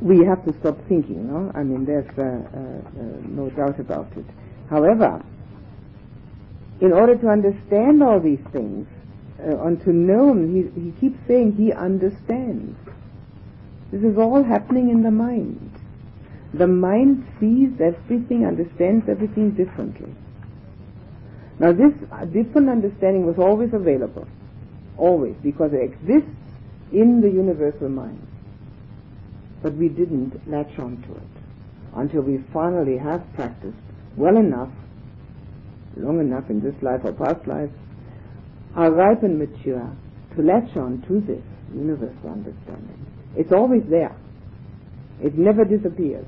[0.00, 1.28] we have to stop thinking.
[1.28, 4.26] No, I mean there's uh, uh, uh, no doubt about it.
[4.68, 5.24] However,
[6.80, 8.86] in order to understand all these things,
[9.40, 12.76] uh, and to know him, he, he keeps saying he understands.
[13.90, 15.70] This is all happening in the mind.
[16.52, 20.12] The mind sees everything, understands everything differently.
[21.58, 24.26] Now this uh, different understanding was always available.
[24.96, 26.30] Always, because it exists
[26.92, 28.26] in the universal mind.
[29.62, 31.34] But we didn't latch on to it
[31.96, 33.76] until we finally have practiced
[34.16, 34.70] well enough,
[35.96, 37.72] long enough in this life or past lives,
[38.76, 39.90] are ripe and mature
[40.36, 41.42] to latch on to this
[41.72, 43.06] universal understanding.
[43.36, 44.14] It's always there.
[45.22, 46.26] It never disappears.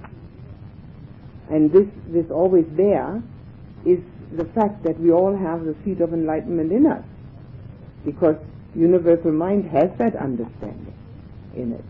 [1.51, 3.23] And this, this always there
[3.85, 3.99] is
[4.33, 7.05] the fact that we all have the seed of enlightenment in us.
[8.05, 8.37] Because
[8.75, 10.95] universal mind has that understanding
[11.55, 11.85] in it.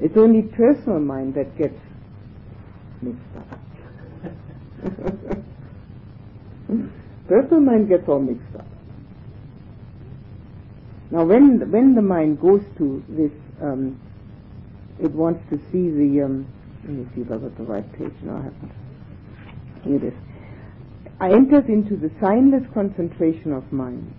[0.00, 1.78] It's only personal mind that gets
[3.02, 3.60] mixed up.
[7.28, 8.66] personal mind gets all mixed up.
[11.10, 13.32] Now, when when the mind goes to this,
[13.62, 13.98] um,
[15.00, 16.22] it wants to see the.
[16.22, 16.46] Um,
[16.84, 18.12] let me see if I got the right page.
[18.22, 18.72] No, I haven't.
[19.84, 20.14] Here it is.
[21.20, 24.14] I enters into the signless concentration of mind.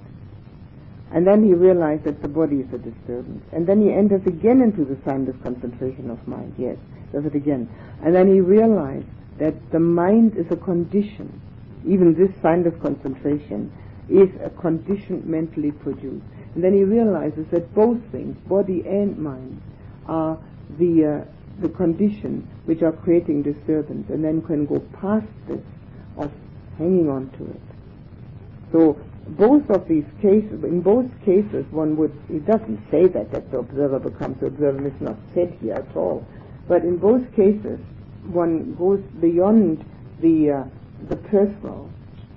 [1.11, 3.43] And then he realized that the body is a disturbance.
[3.51, 6.53] And then he enters again into the signless concentration of mind.
[6.57, 6.77] Yes,
[7.13, 7.69] does it again.
[8.03, 9.07] And then he realized
[9.39, 11.41] that the mind is a condition.
[11.87, 13.71] Even this signless concentration
[14.09, 16.25] is a condition mentally produced.
[16.53, 19.61] And then he realizes that both things, body and mind,
[20.05, 20.37] are
[20.77, 24.09] the, uh, the condition which are creating disturbance.
[24.09, 25.61] And then can go past this
[26.17, 26.31] of
[26.79, 27.61] hanging on to it.
[28.71, 33.51] So both of these cases, in both cases, one would, it doesn't say that, that
[33.51, 36.25] the observer becomes the observer, it's not said here at all.
[36.67, 37.79] But in both cases,
[38.25, 39.85] one goes beyond
[40.21, 40.63] the, uh,
[41.09, 41.91] the personal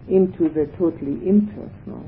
[0.09, 2.05] into the totally impersonal.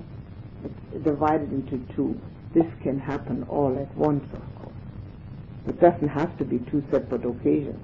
[0.65, 2.21] It's divided into two.
[2.53, 4.75] This can happen all at once, of course.
[5.69, 7.81] It doesn't have to be two separate occasions.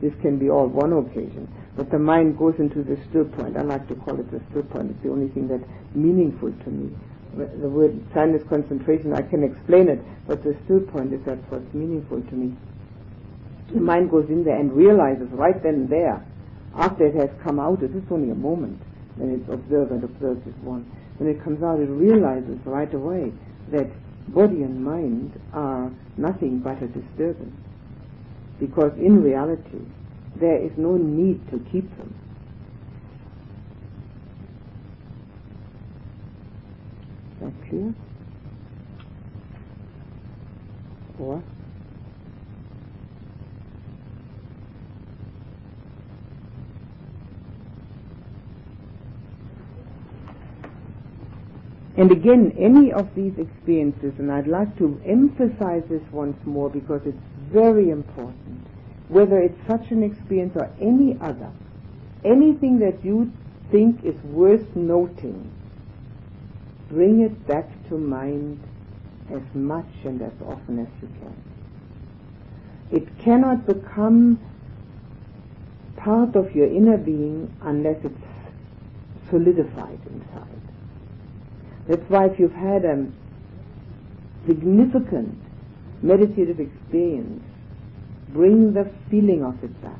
[0.00, 1.48] This can be all one occasion.
[1.78, 3.56] But the mind goes into the still point.
[3.56, 4.90] I like to call it the still point.
[4.90, 5.62] It's the only thing that's
[5.94, 6.90] meaningful to me.
[7.36, 11.72] The word signless concentration, I can explain it, but the still point is that's what's
[11.72, 12.56] meaningful to me.
[13.72, 16.26] The mind goes in there and realizes right then and there,
[16.74, 18.82] after it has come out, it is only a moment,
[19.14, 20.82] when it's observed and observes as one.
[21.18, 23.32] When it comes out, it realizes right away
[23.70, 23.86] that
[24.34, 27.54] body and mind are nothing but a disturbance.
[28.58, 29.86] Because in reality,
[30.40, 32.14] there is no need to keep them.
[37.32, 37.94] Is that clear?
[41.20, 41.42] Or?
[51.96, 57.00] And again, any of these experiences, and I'd like to emphasize this once more because
[57.04, 57.18] it's
[57.52, 58.47] very important
[59.08, 61.50] whether it's such an experience or any other,
[62.24, 63.32] anything that you
[63.70, 65.50] think is worth noting,
[66.90, 68.62] bring it back to mind
[69.30, 71.42] as much and as often as you can.
[72.90, 74.40] It cannot become
[75.96, 78.14] part of your inner being unless it's
[79.28, 80.60] solidified inside.
[81.86, 83.06] That's why if you've had a
[84.46, 85.38] significant
[86.02, 87.44] meditative experience,
[88.32, 89.98] bring the feeling of it back.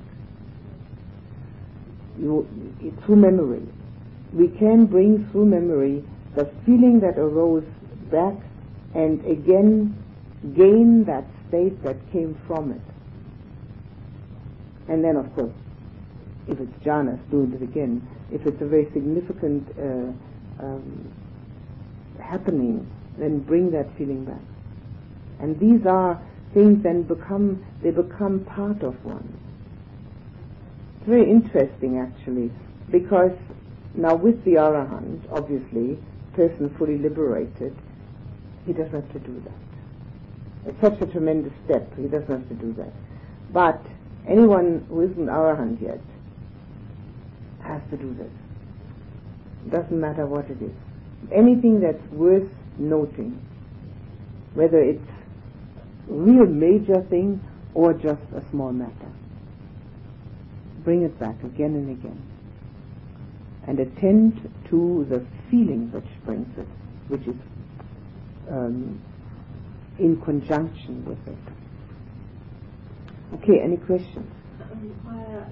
[2.18, 2.46] You,
[3.04, 3.66] through memory.
[4.32, 7.64] We can bring through memory the feeling that arose
[8.10, 8.34] back
[8.94, 9.94] and again
[10.56, 12.80] gain that state that came from it.
[14.88, 15.52] And then, of course,
[16.46, 18.06] if it's jhanas, do it again.
[18.30, 21.12] If it's a very significant uh, um,
[22.20, 24.40] happening, then bring that feeling back.
[25.40, 26.20] And these are
[26.54, 29.38] things then become, they become part of one.
[30.96, 32.50] It's very interesting actually,
[32.90, 33.36] because
[33.94, 35.98] now with the Arahant, obviously,
[36.34, 37.76] person fully liberated,
[38.66, 40.70] he doesn't have to do that.
[40.70, 42.92] It's such a tremendous step, he doesn't have to do that.
[43.52, 43.84] But
[44.26, 46.00] anyone who isn't Arahant yet
[47.62, 48.30] has to do this.
[49.70, 50.72] Doesn't matter what it is.
[51.32, 52.48] Anything that's worth
[52.78, 53.44] noting,
[54.54, 55.10] whether it's
[56.08, 57.40] real major thing
[57.74, 59.12] or just a small matter.
[60.84, 62.22] Bring it back again and again.
[63.66, 64.40] And attend
[64.70, 66.66] to the feeling which brings it,
[67.08, 67.36] which is
[68.50, 68.98] um,
[69.98, 71.38] in conjunction with it.
[73.34, 74.26] Okay, any questions?
[74.70, 75.44] Um,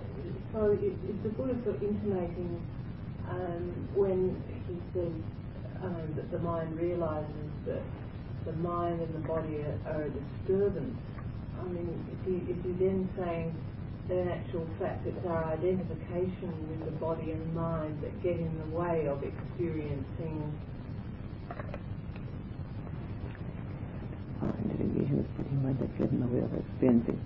[0.52, 2.60] so is, is the Buddha sort of intimating
[3.28, 5.12] um, when he says
[5.82, 7.82] um, that the mind realizes that
[8.46, 10.96] the mind and the body are, are a disturbance,
[11.60, 13.54] I mean, if you, if you're then saying
[14.08, 18.58] that in actual fact it's our identification with the body and mind that get in
[18.58, 20.58] the way of experiencing
[24.42, 27.20] Our identification with body and mind that get in the way of experiencing.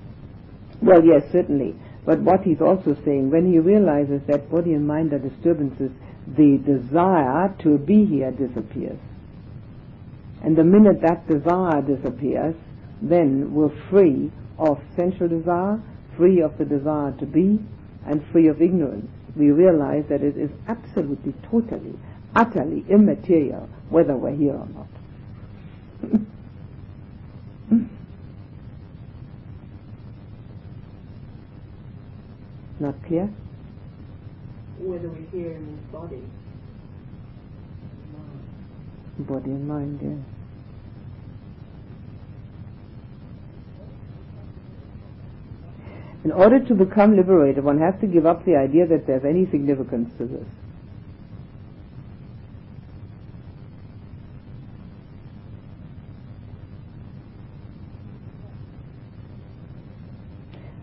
[0.81, 1.75] Well, yes, certainly.
[2.07, 5.91] But what he's also saying, when he realizes that body and mind are disturbances,
[6.27, 8.99] the desire to be here disappears.
[10.43, 12.55] And the minute that desire disappears,
[13.03, 15.81] then we're free of sensual desire,
[16.17, 17.59] free of the desire to be,
[18.07, 19.11] and free of ignorance.
[19.37, 21.99] We realize that it is absolutely, totally,
[22.35, 24.89] utterly immaterial whether we're here or not.
[32.81, 33.29] Not clear?
[34.81, 36.23] whether we're here in this body.
[39.27, 40.25] Body and mind.
[46.25, 49.47] In order to become liberated, one has to give up the idea that there's any
[49.51, 50.47] significance to this.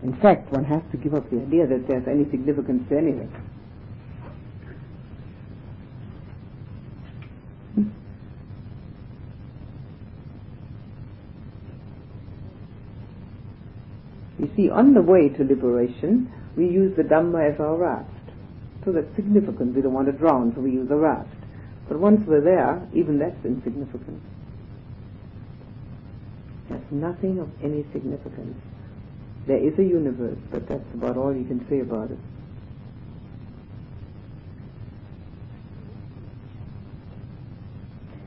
[0.02, 3.47] In fact, one has to give up the idea that there's any significance to anything.
[14.38, 18.10] You see, on the way to liberation, we use the Dhamma as our raft.
[18.84, 19.74] So that's significant.
[19.74, 21.34] We don't want to drown, so we use a raft.
[21.88, 24.22] But once we're there, even that's insignificant.
[26.68, 28.56] There's nothing of any significance.
[29.46, 32.18] There is a universe, but that's about all you can say about it.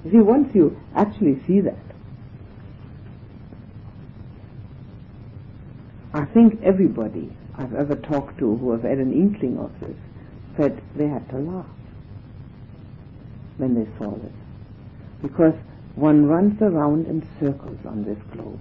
[0.04, 1.91] You see, once you actually see that,
[6.14, 9.96] I think everybody I've ever talked to who have had an inkling of this
[10.58, 11.66] said they had to laugh
[13.58, 14.34] when they saw this.
[15.22, 15.54] Because
[15.96, 18.60] one runs around in circles on this globe.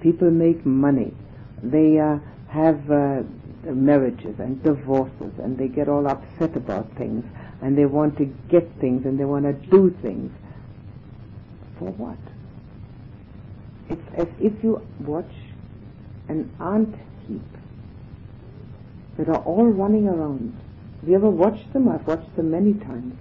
[0.00, 1.14] People make money.
[1.62, 2.18] They uh,
[2.48, 3.22] have uh,
[3.64, 7.24] marriages and divorces and they get all upset about things
[7.62, 10.32] and they want to get things and they want to do things.
[11.78, 12.16] For what?
[13.88, 15.30] It's as if you watch
[16.30, 16.94] an ant
[17.26, 17.42] heap
[19.18, 20.56] that are all running around.
[21.00, 21.88] Have you ever watched them?
[21.88, 23.16] I've watched them many times.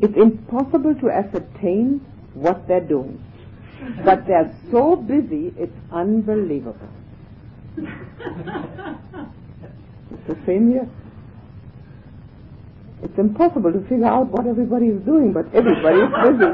[0.00, 2.00] It's impossible to ascertain
[2.34, 3.22] what they're doing.
[4.04, 6.88] But they're so busy, it's unbelievable.
[7.76, 7.88] It's
[10.28, 10.88] the same here.
[13.02, 16.52] It's impossible to figure out what everybody is doing, but everybody is busy.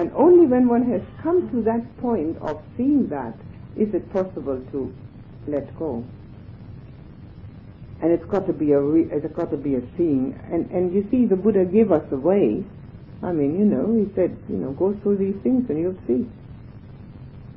[0.00, 3.36] And only when one has come to that point of seeing that
[3.76, 4.94] is it possible to
[5.46, 6.02] let go.
[8.00, 10.40] And it's got to be a re- it's got to be a seeing.
[10.50, 12.64] And and you see, the Buddha gave us a way.
[13.22, 16.24] I mean, you know, he said, you know, go through these things and you'll see.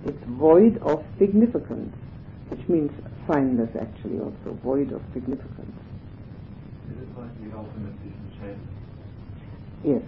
[0.03, 1.95] It's void of significance,
[2.49, 2.91] which means
[3.25, 5.79] signless actually also, void of significance.
[6.91, 8.67] Is it like the ultimate disenchantment?
[9.85, 10.03] Yes,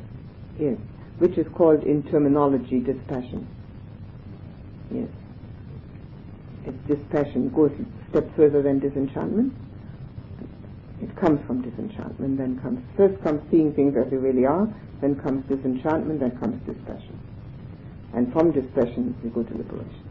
[0.60, 0.76] yes.
[1.20, 3.48] Which is called in terminology dispassion.
[4.92, 5.08] Yes.
[6.66, 9.54] It's dispassion goes a step further than disenchantment.
[11.02, 14.68] It comes from disenchantment, then comes first comes seeing things as they really are,
[15.02, 17.20] then comes disenchantment, then comes dispassion.
[18.14, 20.04] And from dispassion we go to liberation.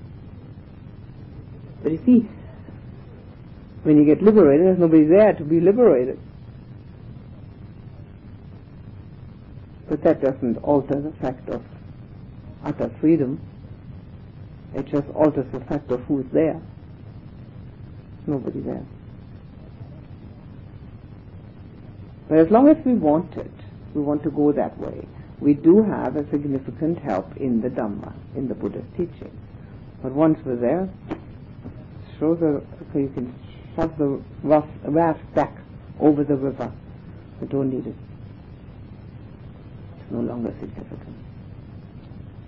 [1.83, 2.29] But you see,
[3.83, 6.19] when you get liberated, there's nobody there to be liberated.
[9.89, 11.63] But that doesn't alter the fact of
[12.65, 13.41] utter freedom.
[14.75, 16.61] It just alters the fact of who's there.
[18.27, 18.85] Nobody there.
[22.29, 23.53] But as long as we want it,
[23.95, 25.07] we want to go that way,
[25.41, 29.31] we do have a significant help in the Dhamma, in the Buddha's teaching.
[30.03, 30.89] But once we're there,
[32.19, 32.63] throw the,
[32.93, 33.35] so you can
[33.77, 35.55] shove the raft back
[36.01, 36.73] over the river.
[37.41, 37.95] We don't need it.
[40.15, 41.17] It's no longer significant.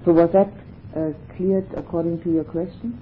[0.05, 0.53] So was that
[0.97, 3.01] uh, cleared according to your question?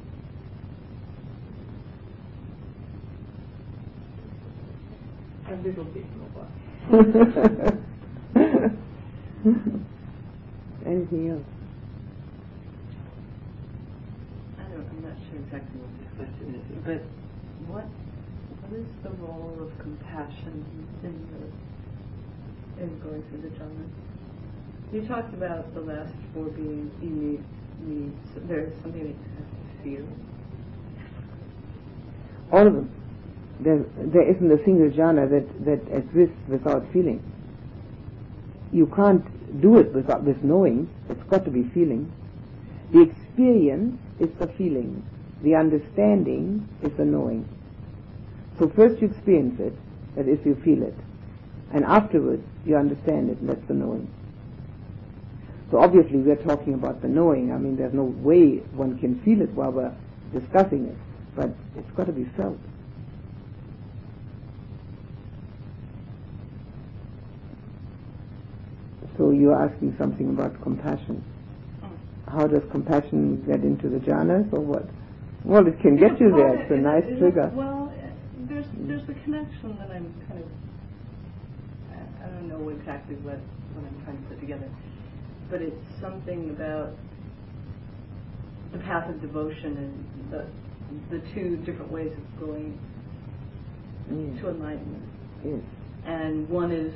[5.50, 6.48] A little bit more.
[10.86, 11.44] Anything else?
[14.58, 17.02] I don't, I'm not sure exactly what this question is, but
[17.68, 17.84] what,
[18.62, 20.64] what is the role of compassion
[21.02, 24.13] in the, in going through the Dhamma?
[24.94, 27.42] You talked about the last four being
[28.36, 30.08] of there's something that you have to feel.
[32.52, 32.90] All of them.
[33.58, 37.20] There, there isn't a single jhana that, that exists without feeling.
[38.70, 40.88] You can't do it without with knowing.
[41.08, 42.12] It's got to be feeling.
[42.92, 45.04] The experience is the feeling.
[45.42, 47.48] The understanding is the knowing.
[48.60, 49.74] So first you experience it,
[50.14, 50.94] that is you feel it.
[51.72, 54.08] And afterwards you understand it, and that's the knowing.
[55.70, 57.52] So obviously we're talking about the knowing.
[57.52, 59.94] I mean, there's no way one can feel it while we're
[60.32, 60.96] discussing it,
[61.34, 62.58] but it's got to be felt.
[69.16, 71.22] So you're asking something about compassion.
[71.82, 72.32] Mm.
[72.32, 74.90] How does compassion get into the jhanas or what?
[75.44, 76.56] Well, it can get you there.
[76.56, 77.50] It's a nice trigger.
[77.54, 77.92] Well,
[78.48, 80.48] there's there's the connection that I'm kind of
[81.92, 83.38] I, I don't know exactly what
[83.74, 84.68] what I'm trying to put together,
[85.50, 86.92] but it's something about
[88.72, 90.46] the path of devotion and the
[91.10, 92.78] the two different ways of going
[94.10, 94.40] Yes.
[94.42, 95.02] to enlightenment.
[95.44, 95.60] Yes.
[96.04, 96.92] And one is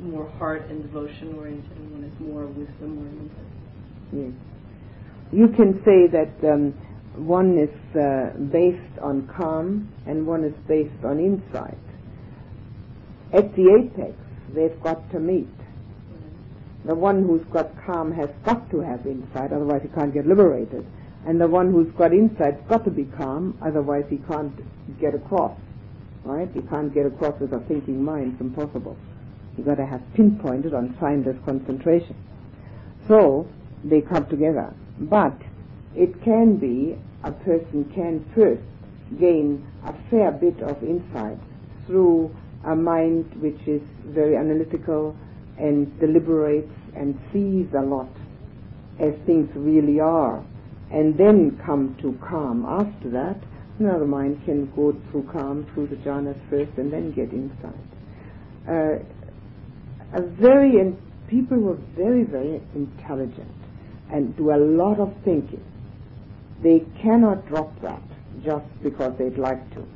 [0.00, 3.46] more heart and devotion oriented, and one is more wisdom oriented.
[4.12, 4.32] Yes.
[5.32, 6.72] You can say that um,
[7.16, 11.78] one is uh, based on calm and one is based on insight.
[13.32, 14.14] At the apex,
[14.54, 15.48] they've got to meet.
[16.84, 20.84] The one who's got calm has got to have insight, otherwise he can't get liberated.
[21.26, 24.52] And the one who's got insight's got to be calm, otherwise he can't
[25.00, 25.56] get across.
[26.24, 26.48] Right?
[26.52, 28.32] He can't get across with a thinking mind.
[28.32, 28.96] It's impossible.
[29.56, 32.16] You've got to have pinpointed on signless concentration.
[33.06, 33.46] So
[33.84, 34.74] they come together.
[34.98, 35.34] But
[35.94, 38.62] it can be a person can first
[39.18, 41.38] gain a fair bit of insight
[41.86, 42.34] through
[42.64, 45.16] a mind which is very analytical
[45.58, 48.10] and deliberates and sees a lot
[49.00, 50.44] as things really are
[50.90, 52.64] and then come to calm.
[52.66, 53.38] After that
[53.78, 57.74] another mind can go through calm through the jhanas first and then get insight
[58.68, 58.98] uh,
[60.12, 60.96] a very and
[61.26, 63.50] people who are very very intelligent
[64.12, 65.64] and do a lot of thinking
[66.62, 68.02] they cannot drop that
[68.44, 69.86] just because they'd like to.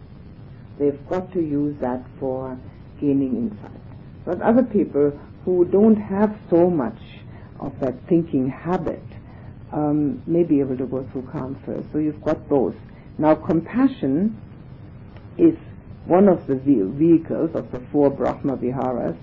[0.78, 2.58] They've got to use that for
[3.00, 3.80] gaining insight.
[4.24, 6.98] But other people who don't have so much
[7.58, 9.02] of that thinking habit
[9.72, 12.74] um, may be able to go through calm first so you've got both
[13.16, 14.38] now compassion
[15.38, 15.56] is
[16.06, 19.16] one of the vehicles of the four Brahma Viharas,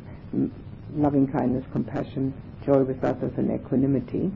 [0.93, 2.33] loving kindness, compassion,
[2.65, 4.31] joy with others, and equanimity,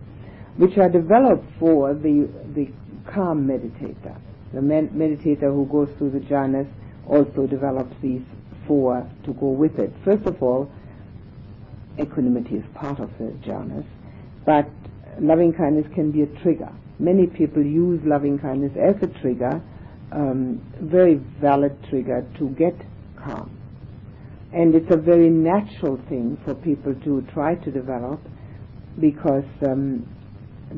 [0.56, 2.70] which are developed for the, the
[3.12, 4.18] calm meditator.
[4.54, 6.68] The med- meditator who goes through the jhanas
[7.06, 8.24] also develops these
[8.66, 9.94] four to go with it.
[10.06, 10.72] First of all,
[12.00, 13.86] equanimity is part of the jhanas,
[14.46, 14.70] but
[15.20, 16.72] loving kindness can be a trigger.
[17.00, 19.62] Many people use loving kindness as a trigger,
[20.12, 22.76] um, very valid trigger to get
[23.24, 23.52] calm.
[24.54, 28.20] And it's a very natural thing for people to try to develop
[29.00, 30.08] because um,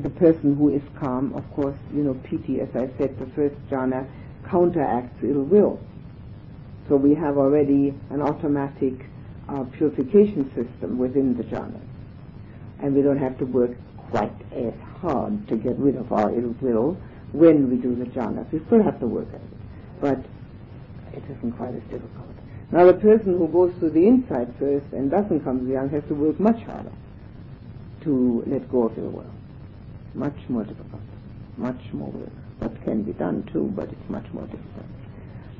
[0.02, 3.54] the person who is calm, of course, you know, piti, as I said, the first
[3.70, 4.08] jhana
[4.50, 5.80] counteracts ill will.
[6.88, 8.94] So we have already an automatic
[9.50, 11.80] uh, purification system within the jhanas.
[12.82, 13.72] And we don't have to work
[14.10, 16.96] quite as hard to get rid of our ill will
[17.32, 18.50] when we do the jhanas.
[18.52, 20.18] We still have to work at it, but
[21.12, 22.28] it isn't quite as difficult.
[22.72, 25.90] Now the person who goes through the insight first and doesn't come to the jhanas
[25.92, 26.92] has to work much harder
[28.02, 29.30] to let go of ill will.
[30.14, 31.02] Much more difficult.
[31.56, 32.30] Much more work.
[32.60, 34.86] That can be done too, but it's much more difficult.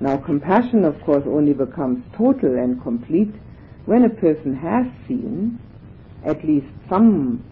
[0.01, 3.35] Now compassion, of course, only becomes total and complete
[3.91, 5.59] when a person has seen
[6.25, 7.43] at least some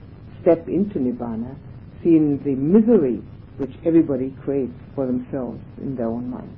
[0.40, 1.56] step into Nibbana,
[2.00, 3.20] seen the misery
[3.56, 6.56] which everybody creates for themselves in their own minds.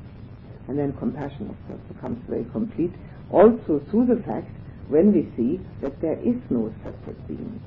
[0.68, 2.92] And then compassion, of course, becomes very complete,
[3.30, 4.50] also through the fact
[4.88, 7.58] when we see that there is no separate being.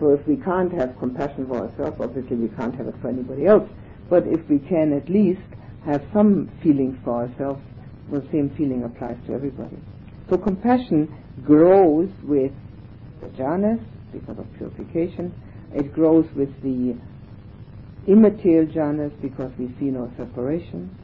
[0.00, 3.44] So if we can't have compassion for ourselves, obviously we can't have it for anybody
[3.44, 3.68] else.
[4.08, 5.42] But if we can at least
[5.84, 7.60] have some feelings for ourselves,
[8.10, 9.76] the same feeling applies to everybody.
[10.28, 11.14] So compassion
[11.44, 12.52] grows with
[13.20, 13.82] the jhanas
[14.12, 15.32] because of purification.
[15.74, 16.96] It grows with the
[18.06, 20.94] immaterial jhanas because we see no separation.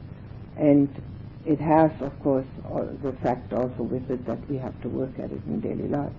[0.57, 0.89] And
[1.45, 2.45] it has, of course,
[3.03, 6.13] the fact also with it that we have to work at it in daily life.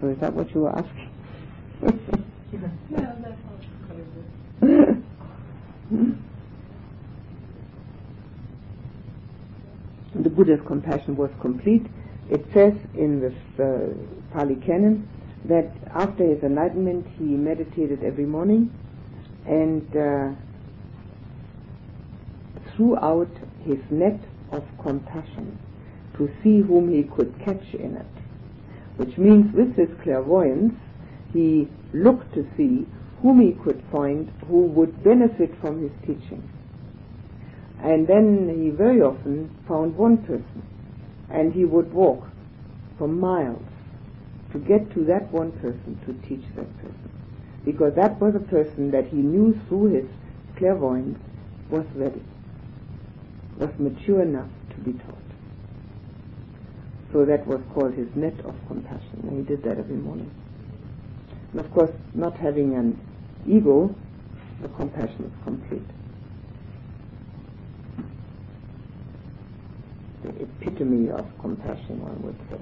[0.00, 1.10] So is that what you were asking?
[2.52, 2.60] Yeah,
[2.90, 5.04] that sounds kind of good.
[10.14, 11.86] The Buddha's compassion was complete.
[12.30, 13.92] It says in this uh,
[14.32, 15.08] Pali Canon
[15.44, 18.72] that after his enlightenment he meditated every morning
[19.46, 20.30] and uh,
[22.74, 23.30] threw out
[23.64, 24.20] his net
[24.52, 25.58] of compassion
[26.16, 28.06] to see whom he could catch in it.
[28.96, 30.74] Which means with his clairvoyance,
[31.32, 32.86] he looked to see
[33.20, 36.48] whom he could find who would benefit from his teaching.
[37.82, 40.62] And then he very often found one person,
[41.30, 42.28] and he would walk
[42.96, 43.62] for miles
[44.52, 47.10] to get to that one person to teach that person.
[47.64, 50.04] Because that was a person that he knew through his
[50.56, 51.18] clairvoyance
[51.70, 52.22] was ready,
[53.58, 55.18] was mature enough to be taught.
[57.12, 60.30] So that was called his net of compassion, and he did that every morning.
[61.52, 63.00] And of course, not having an
[63.46, 63.94] ego,
[64.60, 65.88] the compassion is complete.
[70.24, 72.58] The epitome of compassion, one would say.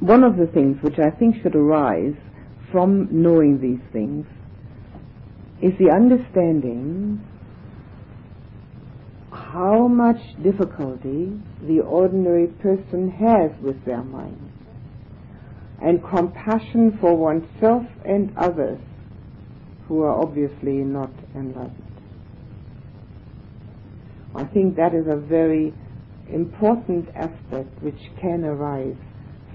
[0.00, 2.14] One of the things which I think should arise
[2.70, 4.26] from knowing these things
[5.62, 7.24] is the understanding
[9.32, 11.32] how much difficulty
[11.66, 14.52] the ordinary person has with their mind
[15.80, 18.80] and compassion for oneself and others
[19.88, 21.85] who are obviously not enlightened.
[24.36, 25.72] I think that is a very
[26.30, 28.96] important aspect which can arise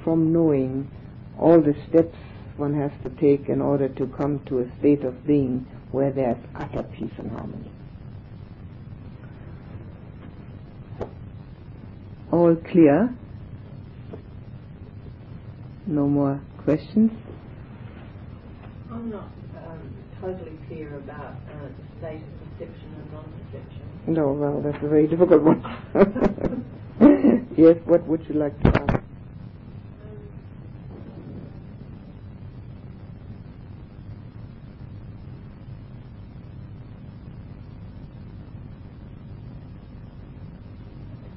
[0.03, 0.89] from knowing
[1.37, 2.17] all the steps
[2.57, 6.37] one has to take in order to come to a state of being where there's
[6.55, 7.71] utter peace and harmony.
[12.31, 13.13] All clear?
[15.85, 17.11] No more questions?
[18.91, 19.29] I'm not
[19.67, 23.90] um, totally clear about uh, the state of perception and non-perception.
[24.07, 25.63] No, well, that's a very difficult one.
[27.57, 29.03] yes, what would you like to ask?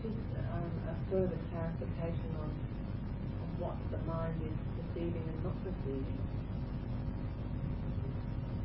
[0.02, 0.16] Just
[0.52, 2.50] um, a further clarification on,
[3.42, 6.18] on what the mind is perceiving and not perceiving.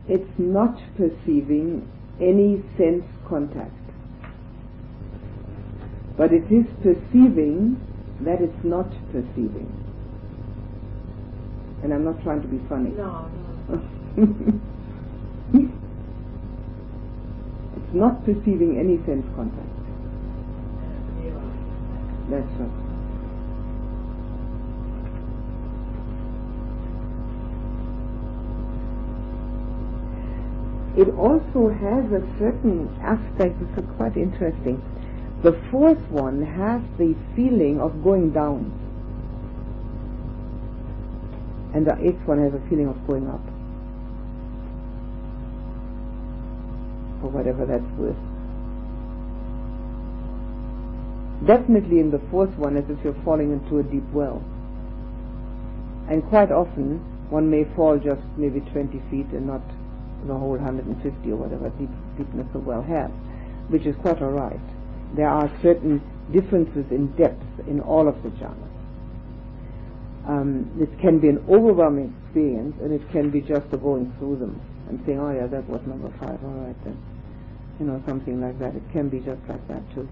[0.07, 1.88] It's not perceiving
[2.21, 3.89] any sense contact.
[6.20, 7.80] But it is perceiving
[8.28, 9.72] that it's not perceiving.
[11.82, 12.90] And I'm not trying to be funny.
[12.90, 13.32] No,
[13.70, 13.80] no.
[17.78, 19.64] it's not perceiving any sense contact.
[22.30, 22.90] That's right.
[31.00, 34.84] It also has a certain aspect which is quite interesting.
[35.41, 38.76] The fourth one has the feeling of going down.
[41.74, 43.40] And the eighth one has a feeling of going up.
[47.22, 48.20] For whatever that's worth.
[51.48, 54.44] Definitely in the fourth one as if you're falling into a deep well.
[56.10, 56.99] And quite often
[57.30, 59.61] one may fall just maybe 20 feet and not
[60.28, 63.10] the whole 150 or whatever deep, deepness the well has,
[63.70, 64.60] which is quite all right.
[65.15, 68.69] There are certain differences in depth in all of the jhanas.
[70.27, 74.61] Um, it can be an overwhelming experience, and it can be just going through them
[74.90, 76.44] and saying, "Oh yeah, that was number five.
[76.44, 76.98] All right then,"
[77.80, 78.76] you know, something like that.
[78.76, 80.07] It can be just like that too.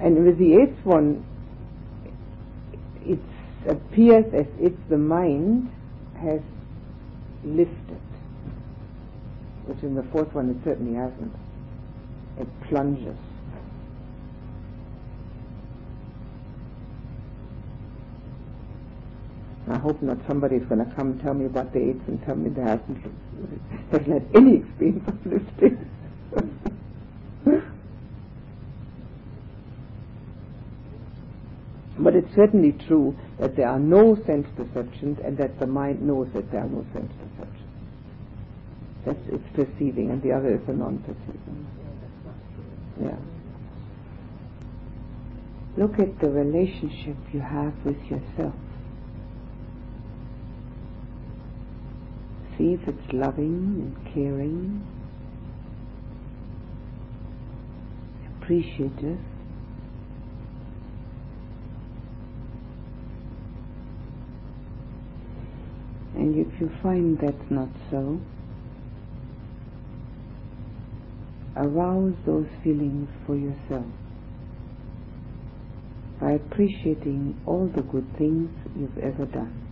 [0.00, 1.24] And with the eighth one,
[3.04, 3.20] it
[3.68, 5.70] appears as if the mind
[6.20, 6.40] has
[7.44, 8.00] lifted
[9.66, 11.32] which in the fourth one it certainly hasn't.
[12.38, 13.18] It plunges.
[19.68, 22.36] I hope not somebody's going to come and tell me about the eighth and tell
[22.36, 23.04] me they hasn't,
[23.90, 25.90] hasn't had any experience of lifting.
[31.98, 36.28] but it's certainly true that there are no sense perceptions and that the mind knows
[36.34, 37.66] that there are no sense perceptions.
[39.04, 41.66] That's it's perceiving, and the other is a non-perceiving.
[43.00, 43.16] Yeah.
[45.76, 48.54] Look at the relationship you have with yourself.
[52.58, 54.86] See if it's loving and caring,
[58.40, 59.18] appreciative.
[66.14, 68.20] And if you find that's not so,
[71.56, 73.84] arouse those feelings for yourself
[76.20, 79.65] by appreciating all the good things you've ever done.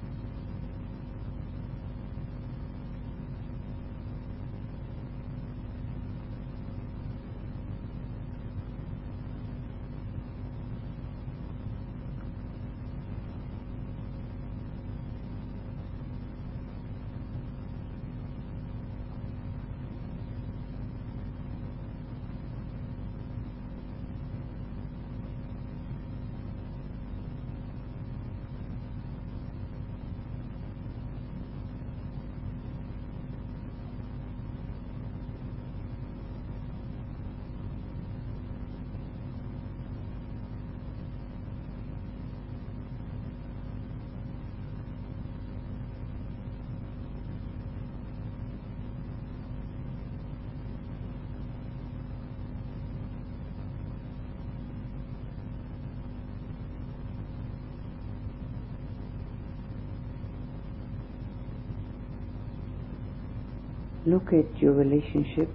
[64.06, 65.48] Look at your relationship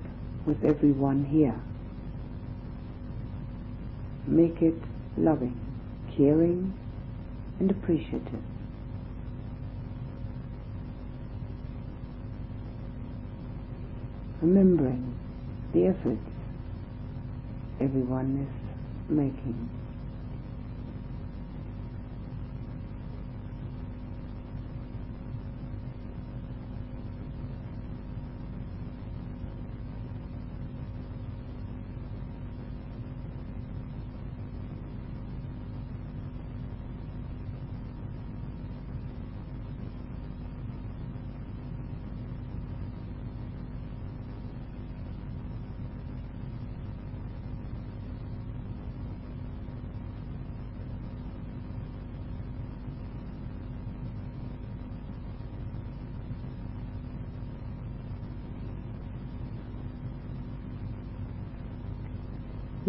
[0.47, 1.61] with everyone here.
[4.25, 4.81] Make it
[5.17, 5.59] loving,
[6.17, 6.73] caring,
[7.59, 8.41] and appreciative.
[14.41, 15.15] Remembering
[15.73, 16.19] the efforts
[17.79, 19.69] everyone is making.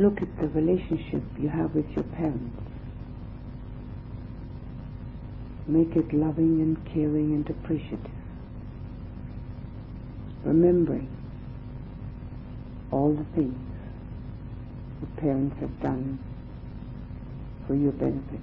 [0.01, 2.57] Look at the relationship you have with your parents.
[5.69, 8.11] Make it loving and caring and appreciative.
[10.45, 11.09] Remembering
[12.93, 13.57] all the things
[15.01, 16.19] your parents have done
[17.67, 18.41] for your benefit.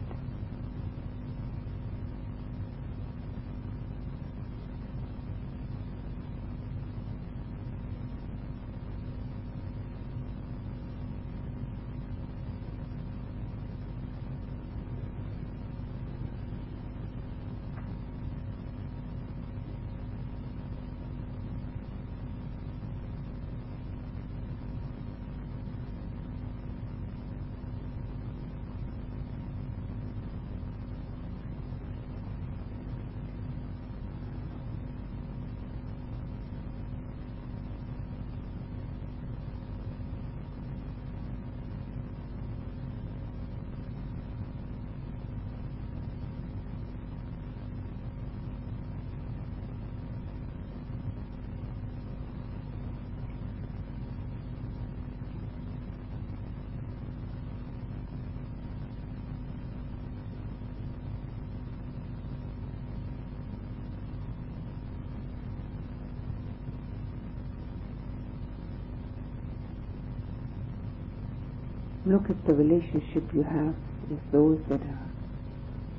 [72.06, 73.76] Look at the relationship you have
[74.10, 75.11] with those that are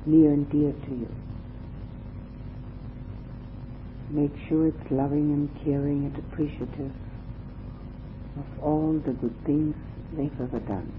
[0.07, 1.07] near and dear to you.
[4.09, 6.91] Make sure it's loving and caring and appreciative
[8.37, 9.75] of all the good things
[10.17, 10.91] they've ever done.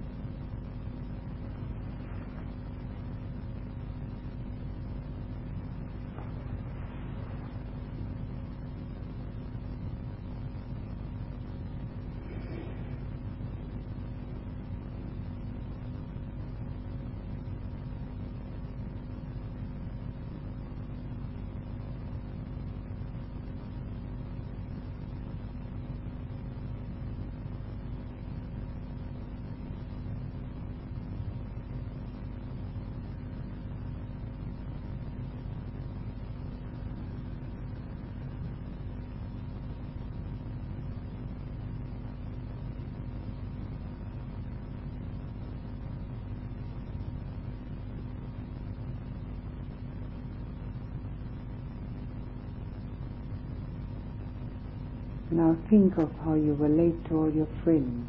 [55.50, 58.06] Now think of how you relate to all your friends.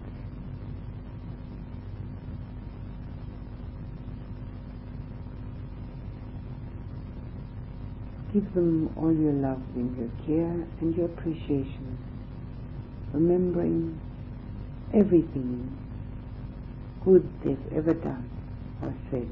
[8.32, 11.98] Give them all your love and your care and your appreciation,
[13.12, 14.00] remembering
[14.94, 15.76] everything
[17.04, 18.30] good they've ever done
[18.84, 19.28] or said.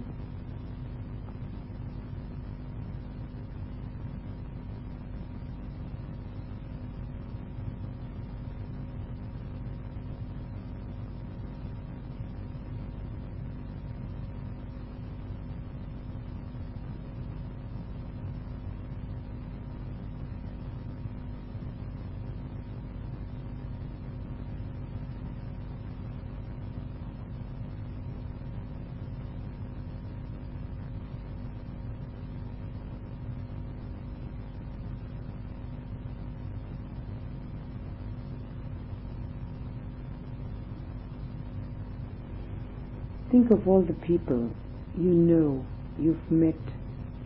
[43.51, 44.49] of all the people
[44.97, 45.65] you know,
[45.97, 46.55] you've met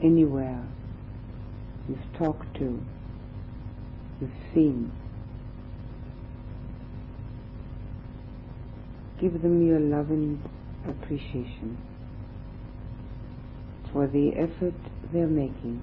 [0.02, 0.64] anywhere,
[1.88, 2.84] you've talked to,
[4.22, 4.92] you've seen.
[9.20, 10.44] Give them your love and
[10.88, 11.78] appreciation
[13.92, 14.74] for the effort
[15.14, 15.82] they're making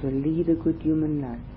[0.00, 1.53] to lead a good human life.